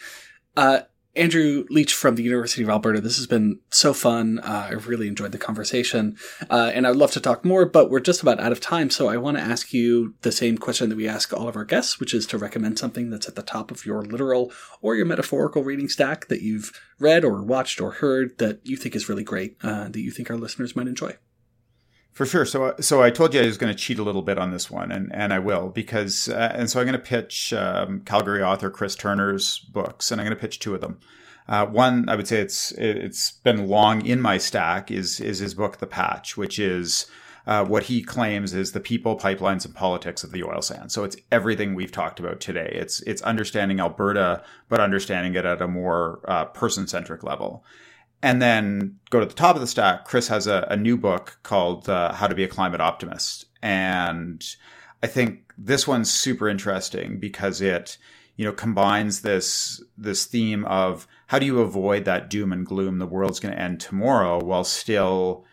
Uh, 0.56 0.82
Andrew 1.16 1.66
Leach 1.70 1.94
from 1.94 2.16
the 2.16 2.24
University 2.24 2.64
of 2.64 2.70
Alberta. 2.70 3.02
This 3.02 3.18
has 3.18 3.28
been 3.28 3.60
so 3.70 3.94
fun. 3.94 4.40
Uh, 4.40 4.70
I've 4.72 4.88
really 4.88 5.08
enjoyed 5.08 5.34
the 5.34 5.38
conversation, 5.38 6.18
uh, 6.50 6.72
and 6.74 6.88
I'd 6.88 6.96
love 6.96 7.12
to 7.12 7.20
talk 7.20 7.44
more, 7.44 7.66
but 7.66 7.90
we're 7.90 8.00
just 8.00 8.22
about 8.22 8.40
out 8.40 8.52
of 8.52 8.62
time. 8.62 8.90
So 8.90 9.10
I 9.10 9.18
want 9.18 9.38
to 9.38 9.44
ask 9.44 9.74
you 9.74 10.16
the 10.22 10.32
same 10.32 10.58
question 10.58 10.90
that 10.90 10.96
we 10.96 11.08
ask 11.08 11.34
all 11.34 11.50
of 11.50 11.58
our 11.58 11.66
guests, 11.66 12.00
which 12.00 12.14
is 12.14 12.26
to 12.28 12.38
recommend 12.38 12.80
something 12.80 13.10
that's 13.10 13.28
at 13.28 13.36
the 13.36 13.42
top 13.42 13.72
of 13.72 13.86
your 13.86 14.04
literal 14.04 14.52
or 14.82 14.96
your 14.96 15.06
metaphorical 15.06 15.64
reading 15.64 15.90
stack 15.90 16.28
that 16.28 16.42
you've 16.42 16.72
read 16.98 17.26
or 17.26 17.42
watched 17.42 17.82
or 17.82 17.92
heard 17.92 18.38
that 18.38 18.60
you 18.64 18.78
think 18.78 18.96
is 18.96 19.10
really 19.10 19.24
great, 19.24 19.58
uh, 19.64 19.90
that 19.90 20.00
you 20.00 20.12
think 20.12 20.30
our 20.30 20.38
listeners 20.38 20.76
might 20.76 20.88
enjoy. 20.88 21.18
For 22.12 22.26
sure. 22.26 22.46
So, 22.46 22.76
so 22.80 23.02
I 23.02 23.10
told 23.10 23.34
you 23.34 23.42
I 23.42 23.46
was 23.46 23.58
going 23.58 23.74
to 23.74 23.78
cheat 23.78 23.98
a 23.98 24.04
little 24.04 24.22
bit 24.22 24.38
on 24.38 24.52
this 24.52 24.70
one, 24.70 24.92
and, 24.92 25.14
and 25.16 25.32
I 25.32 25.40
will 25.40 25.70
because, 25.70 26.28
uh, 26.28 26.54
and 26.54 26.70
so 26.70 26.80
I'm 26.80 26.86
going 26.86 27.00
to 27.00 27.00
pitch 27.00 27.54
um, 27.54 28.02
Calgary 28.02 28.44
author 28.44 28.70
Chris 28.70 28.96
Turner's 28.96 29.60
books, 29.60 30.12
and 30.12 30.20
I'm 30.20 30.28
going 30.28 30.36
to 30.36 30.42
pitch 30.42 30.60
two 30.60 30.76
of 30.76 30.82
them. 30.82 31.00
Uh, 31.48 31.66
one, 31.66 32.08
I 32.10 32.16
would 32.16 32.28
say 32.28 32.40
it's 32.40 32.72
it's 32.74 33.32
been 33.32 33.68
long 33.68 34.06
in 34.06 34.22
my 34.22 34.38
stack 34.38 34.92
is 34.92 35.20
is 35.20 35.40
his 35.40 35.54
book 35.54 35.78
The 35.78 35.88
Patch, 35.88 36.38
which 36.38 36.60
is 36.60 37.08
uh, 37.48 37.66
what 37.66 37.84
he 37.84 38.04
claims 38.04 38.54
is 38.54 38.72
the 38.72 38.80
people, 38.80 39.18
pipelines, 39.18 39.66
and 39.66 39.74
politics 39.74 40.24
of 40.24 40.32
the 40.32 40.44
oil 40.44 40.62
sands. 40.62 40.94
So 40.94 41.04
it's 41.04 41.18
everything 41.32 41.74
we've 41.74 41.92
talked 41.92 42.20
about 42.20 42.40
today. 42.40 42.72
It's 42.74 43.02
it's 43.02 43.22
understanding 43.24 43.80
Alberta, 43.80 44.44
but 44.70 44.80
understanding 44.80 45.36
it 45.36 45.46
at 45.46 45.62
a 45.62 45.68
more 45.68 46.22
uh, 46.26 46.46
person 46.46 46.88
centric 46.88 47.24
level. 47.24 47.64
And 48.24 48.42
then 48.42 49.00
go 49.10 49.20
to 49.20 49.26
the 49.26 49.34
top 49.34 49.56
of 49.56 49.62
the 49.62 49.68
stack. 49.68 50.06
Chris 50.06 50.28
has 50.28 50.46
a, 50.46 50.68
a 50.70 50.78
new 50.78 50.96
book 50.96 51.40
called 51.44 51.90
uh, 51.90 52.14
How 52.14 52.28
to 52.28 52.36
Be 52.36 52.44
a 52.44 52.48
Climate 52.48 52.82
Optimist. 52.82 53.46
And 53.64 54.46
I 55.02 55.08
think 55.08 55.52
this 55.58 55.88
one's 55.88 56.12
super 56.12 56.48
interesting 56.48 57.20
because 57.20 57.62
it, 57.62 57.98
you 58.36 58.46
know, 58.46 58.52
combines 58.52 59.22
this, 59.22 59.84
this 59.98 60.26
theme 60.26 60.66
of 60.66 61.08
how 61.28 61.40
do 61.40 61.46
you 61.46 61.62
avoid 61.62 62.06
that 62.06 62.30
doom 62.30 62.52
and 62.54 62.66
gloom, 62.66 63.00
the 63.00 63.08
world's 63.08 63.40
going 63.40 63.54
to 63.54 63.60
end 63.60 63.80
tomorrow 63.80 64.40
while 64.44 64.64
still 64.64 65.46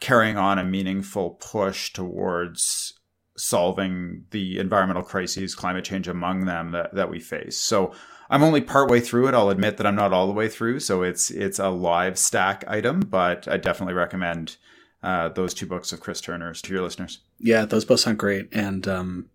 carrying 0.00 0.36
on 0.36 0.58
a 0.58 0.64
meaningful 0.64 1.30
push 1.30 1.92
towards 1.92 2.94
solving 3.36 4.24
the 4.30 4.58
environmental 4.58 5.02
crises, 5.02 5.54
climate 5.54 5.84
change 5.84 6.08
among 6.08 6.44
them 6.44 6.72
that, 6.72 6.94
that 6.94 7.10
we 7.10 7.20
face. 7.20 7.56
So 7.56 7.92
I'm 8.30 8.42
only 8.42 8.60
partway 8.60 9.00
through 9.00 9.28
it. 9.28 9.34
I'll 9.34 9.50
admit 9.50 9.76
that 9.76 9.86
I'm 9.86 9.96
not 9.96 10.12
all 10.12 10.26
the 10.26 10.32
way 10.32 10.48
through, 10.48 10.80
so 10.80 11.02
it's 11.02 11.30
it's 11.30 11.58
a 11.58 11.68
live 11.68 12.18
stack 12.18 12.64
item, 12.66 13.00
but 13.00 13.46
I 13.48 13.56
definitely 13.56 13.94
recommend 13.94 14.56
uh, 15.02 15.28
those 15.28 15.52
two 15.54 15.66
books 15.66 15.92
of 15.92 16.00
Chris 16.00 16.20
Turner's 16.20 16.62
to 16.62 16.72
your 16.72 16.82
listeners. 16.82 17.20
Yeah, 17.38 17.64
those 17.64 17.84
both 17.84 18.00
sound 18.00 18.18
great, 18.18 18.48
and 18.52 18.88
um, 18.88 19.28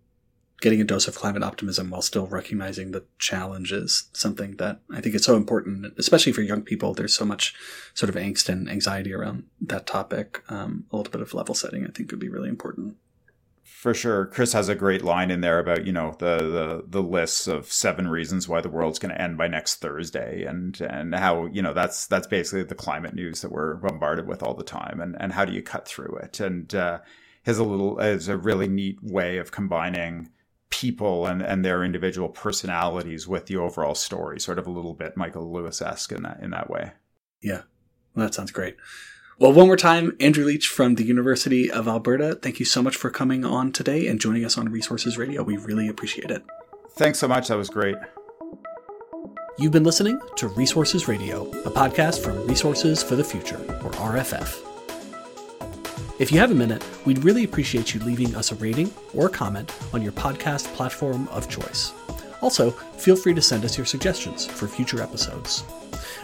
getting 0.60 0.80
a 0.80 0.84
dose 0.84 1.08
of 1.08 1.14
climate 1.14 1.42
optimism 1.42 1.90
while 1.90 2.02
still 2.02 2.26
recognizing 2.26 2.90
the 2.90 3.04
challenge 3.18 3.72
is 3.72 4.08
something 4.12 4.56
that 4.56 4.80
I 4.92 5.00
think 5.00 5.14
is 5.14 5.24
so 5.24 5.36
important, 5.36 5.94
especially 5.96 6.32
for 6.32 6.42
young 6.42 6.62
people. 6.62 6.92
There's 6.92 7.14
so 7.14 7.24
much 7.24 7.54
sort 7.94 8.10
of 8.10 8.16
angst 8.16 8.48
and 8.48 8.68
anxiety 8.68 9.14
around 9.14 9.44
that 9.60 9.86
topic. 9.86 10.42
Um, 10.48 10.84
a 10.90 10.96
little 10.96 11.10
bit 11.10 11.22
of 11.22 11.34
level 11.34 11.54
setting, 11.54 11.86
I 11.86 11.90
think, 11.90 12.10
would 12.10 12.20
be 12.20 12.28
really 12.28 12.48
important. 12.48 12.96
For 13.72 13.94
sure. 13.94 14.26
Chris 14.26 14.52
has 14.52 14.68
a 14.68 14.74
great 14.74 15.02
line 15.02 15.30
in 15.30 15.40
there 15.40 15.58
about, 15.58 15.86
you 15.86 15.92
know, 15.92 16.14
the 16.18 16.36
the 16.36 16.84
the 16.86 17.02
lists 17.02 17.46
of 17.46 17.72
seven 17.72 18.08
reasons 18.08 18.46
why 18.46 18.60
the 18.60 18.68
world's 18.68 18.98
going 18.98 19.14
to 19.14 19.20
end 19.20 19.38
by 19.38 19.48
next 19.48 19.76
Thursday 19.76 20.44
and 20.44 20.78
and 20.82 21.14
how, 21.14 21.46
you 21.46 21.62
know, 21.62 21.72
that's 21.72 22.06
that's 22.06 22.26
basically 22.26 22.64
the 22.64 22.74
climate 22.74 23.14
news 23.14 23.40
that 23.40 23.50
we're 23.50 23.76
bombarded 23.76 24.26
with 24.26 24.42
all 24.42 24.52
the 24.52 24.64
time 24.64 25.00
and 25.00 25.16
and 25.18 25.32
how 25.32 25.46
do 25.46 25.54
you 25.54 25.62
cut 25.62 25.88
through 25.88 26.14
it? 26.22 26.40
And 26.40 26.74
uh 26.74 26.98
has 27.44 27.58
a 27.58 27.64
little 27.64 27.98
is 28.00 28.28
a 28.28 28.36
really 28.36 28.68
neat 28.68 28.98
way 29.02 29.38
of 29.38 29.50
combining 29.50 30.30
people 30.68 31.26
and, 31.26 31.40
and 31.40 31.64
their 31.64 31.82
individual 31.82 32.28
personalities 32.28 33.26
with 33.26 33.46
the 33.46 33.56
overall 33.56 33.94
story, 33.94 34.38
sort 34.38 34.58
of 34.58 34.66
a 34.66 34.70
little 34.70 34.94
bit 34.94 35.16
Michael 35.16 35.50
Lewis 35.50 35.80
esque 35.80 36.12
in 36.12 36.22
that 36.24 36.40
in 36.42 36.50
that 36.50 36.68
way. 36.68 36.92
Yeah. 37.40 37.62
Well, 38.14 38.26
that 38.26 38.34
sounds 38.34 38.50
great. 38.50 38.76
Well, 39.40 39.54
one 39.54 39.68
more 39.68 39.76
time, 39.78 40.14
Andrew 40.20 40.44
Leach 40.44 40.68
from 40.68 40.96
the 40.96 41.02
University 41.02 41.70
of 41.70 41.88
Alberta, 41.88 42.34
thank 42.34 42.58
you 42.58 42.66
so 42.66 42.82
much 42.82 42.94
for 42.94 43.08
coming 43.08 43.42
on 43.42 43.72
today 43.72 44.06
and 44.06 44.20
joining 44.20 44.44
us 44.44 44.58
on 44.58 44.68
Resources 44.68 45.16
Radio. 45.16 45.42
We 45.42 45.56
really 45.56 45.88
appreciate 45.88 46.30
it. 46.30 46.44
Thanks 46.90 47.18
so 47.18 47.26
much. 47.26 47.48
That 47.48 47.56
was 47.56 47.70
great. 47.70 47.96
You've 49.56 49.72
been 49.72 49.82
listening 49.82 50.20
to 50.36 50.48
Resources 50.48 51.08
Radio, 51.08 51.46
a 51.64 51.70
podcast 51.70 52.22
from 52.22 52.46
Resources 52.46 53.02
for 53.02 53.16
the 53.16 53.24
Future, 53.24 53.56
or 53.82 53.92
RFF. 53.92 54.60
If 56.18 56.30
you 56.30 56.38
have 56.38 56.50
a 56.50 56.54
minute, 56.54 56.84
we'd 57.06 57.24
really 57.24 57.44
appreciate 57.44 57.94
you 57.94 58.00
leaving 58.00 58.36
us 58.36 58.52
a 58.52 58.56
rating 58.56 58.92
or 59.14 59.28
a 59.28 59.30
comment 59.30 59.74
on 59.94 60.02
your 60.02 60.12
podcast 60.12 60.66
platform 60.74 61.26
of 61.28 61.48
choice. 61.48 61.94
Also, 62.40 62.70
feel 62.70 63.16
free 63.16 63.34
to 63.34 63.42
send 63.42 63.64
us 63.64 63.76
your 63.76 63.86
suggestions 63.86 64.46
for 64.46 64.66
future 64.66 65.02
episodes. 65.02 65.64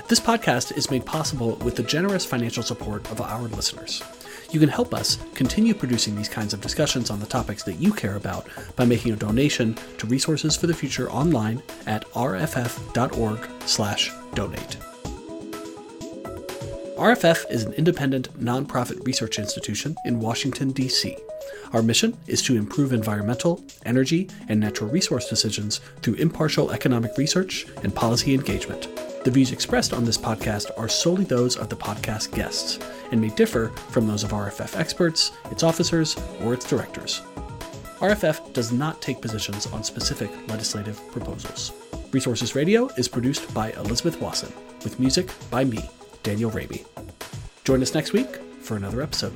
This 0.08 0.20
podcast 0.20 0.76
is 0.76 0.90
made 0.90 1.04
possible 1.04 1.56
with 1.56 1.76
the 1.76 1.82
generous 1.82 2.24
financial 2.24 2.62
support 2.62 3.10
of 3.10 3.20
our 3.20 3.42
listeners. 3.42 4.02
You 4.50 4.60
can 4.60 4.68
help 4.68 4.94
us 4.94 5.18
continue 5.34 5.74
producing 5.74 6.14
these 6.14 6.28
kinds 6.28 6.54
of 6.54 6.60
discussions 6.60 7.10
on 7.10 7.18
the 7.18 7.26
topics 7.26 7.64
that 7.64 7.80
you 7.80 7.92
care 7.92 8.14
about 8.16 8.46
by 8.76 8.84
making 8.84 9.12
a 9.12 9.16
donation 9.16 9.76
to 9.98 10.06
Resources 10.06 10.56
for 10.56 10.68
the 10.68 10.74
Future 10.74 11.10
online 11.10 11.60
at 11.86 12.08
rff.org/donate. 12.12 14.95
RFF 16.96 17.50
is 17.50 17.62
an 17.62 17.74
independent 17.74 18.32
nonprofit 18.42 19.04
research 19.04 19.38
institution 19.38 19.94
in 20.06 20.18
Washington, 20.18 20.70
D.C. 20.70 21.14
Our 21.74 21.82
mission 21.82 22.16
is 22.26 22.40
to 22.42 22.56
improve 22.56 22.94
environmental, 22.94 23.62
energy, 23.84 24.30
and 24.48 24.58
natural 24.58 24.88
resource 24.88 25.28
decisions 25.28 25.82
through 26.00 26.14
impartial 26.14 26.70
economic 26.70 27.18
research 27.18 27.66
and 27.82 27.94
policy 27.94 28.32
engagement. 28.32 28.88
The 29.24 29.30
views 29.30 29.52
expressed 29.52 29.92
on 29.92 30.06
this 30.06 30.16
podcast 30.16 30.70
are 30.78 30.88
solely 30.88 31.24
those 31.24 31.56
of 31.58 31.68
the 31.68 31.76
podcast 31.76 32.34
guests 32.34 32.78
and 33.12 33.20
may 33.20 33.28
differ 33.28 33.68
from 33.90 34.06
those 34.06 34.24
of 34.24 34.30
RFF 34.30 34.80
experts, 34.80 35.32
its 35.50 35.62
officers, 35.62 36.16
or 36.40 36.54
its 36.54 36.66
directors. 36.66 37.20
RFF 37.98 38.54
does 38.54 38.72
not 38.72 39.02
take 39.02 39.20
positions 39.20 39.66
on 39.66 39.84
specific 39.84 40.30
legislative 40.48 40.98
proposals. 41.12 41.72
Resources 42.10 42.54
Radio 42.54 42.88
is 42.96 43.06
produced 43.06 43.52
by 43.52 43.72
Elizabeth 43.72 44.18
Wasson, 44.18 44.52
with 44.82 44.98
music 44.98 45.30
by 45.50 45.62
me, 45.62 45.90
Daniel 46.26 46.50
Raimi. 46.50 46.84
Join 47.62 47.80
us 47.82 47.94
next 47.94 48.12
week 48.12 48.26
for 48.60 48.76
another 48.76 49.00
episode. 49.00 49.32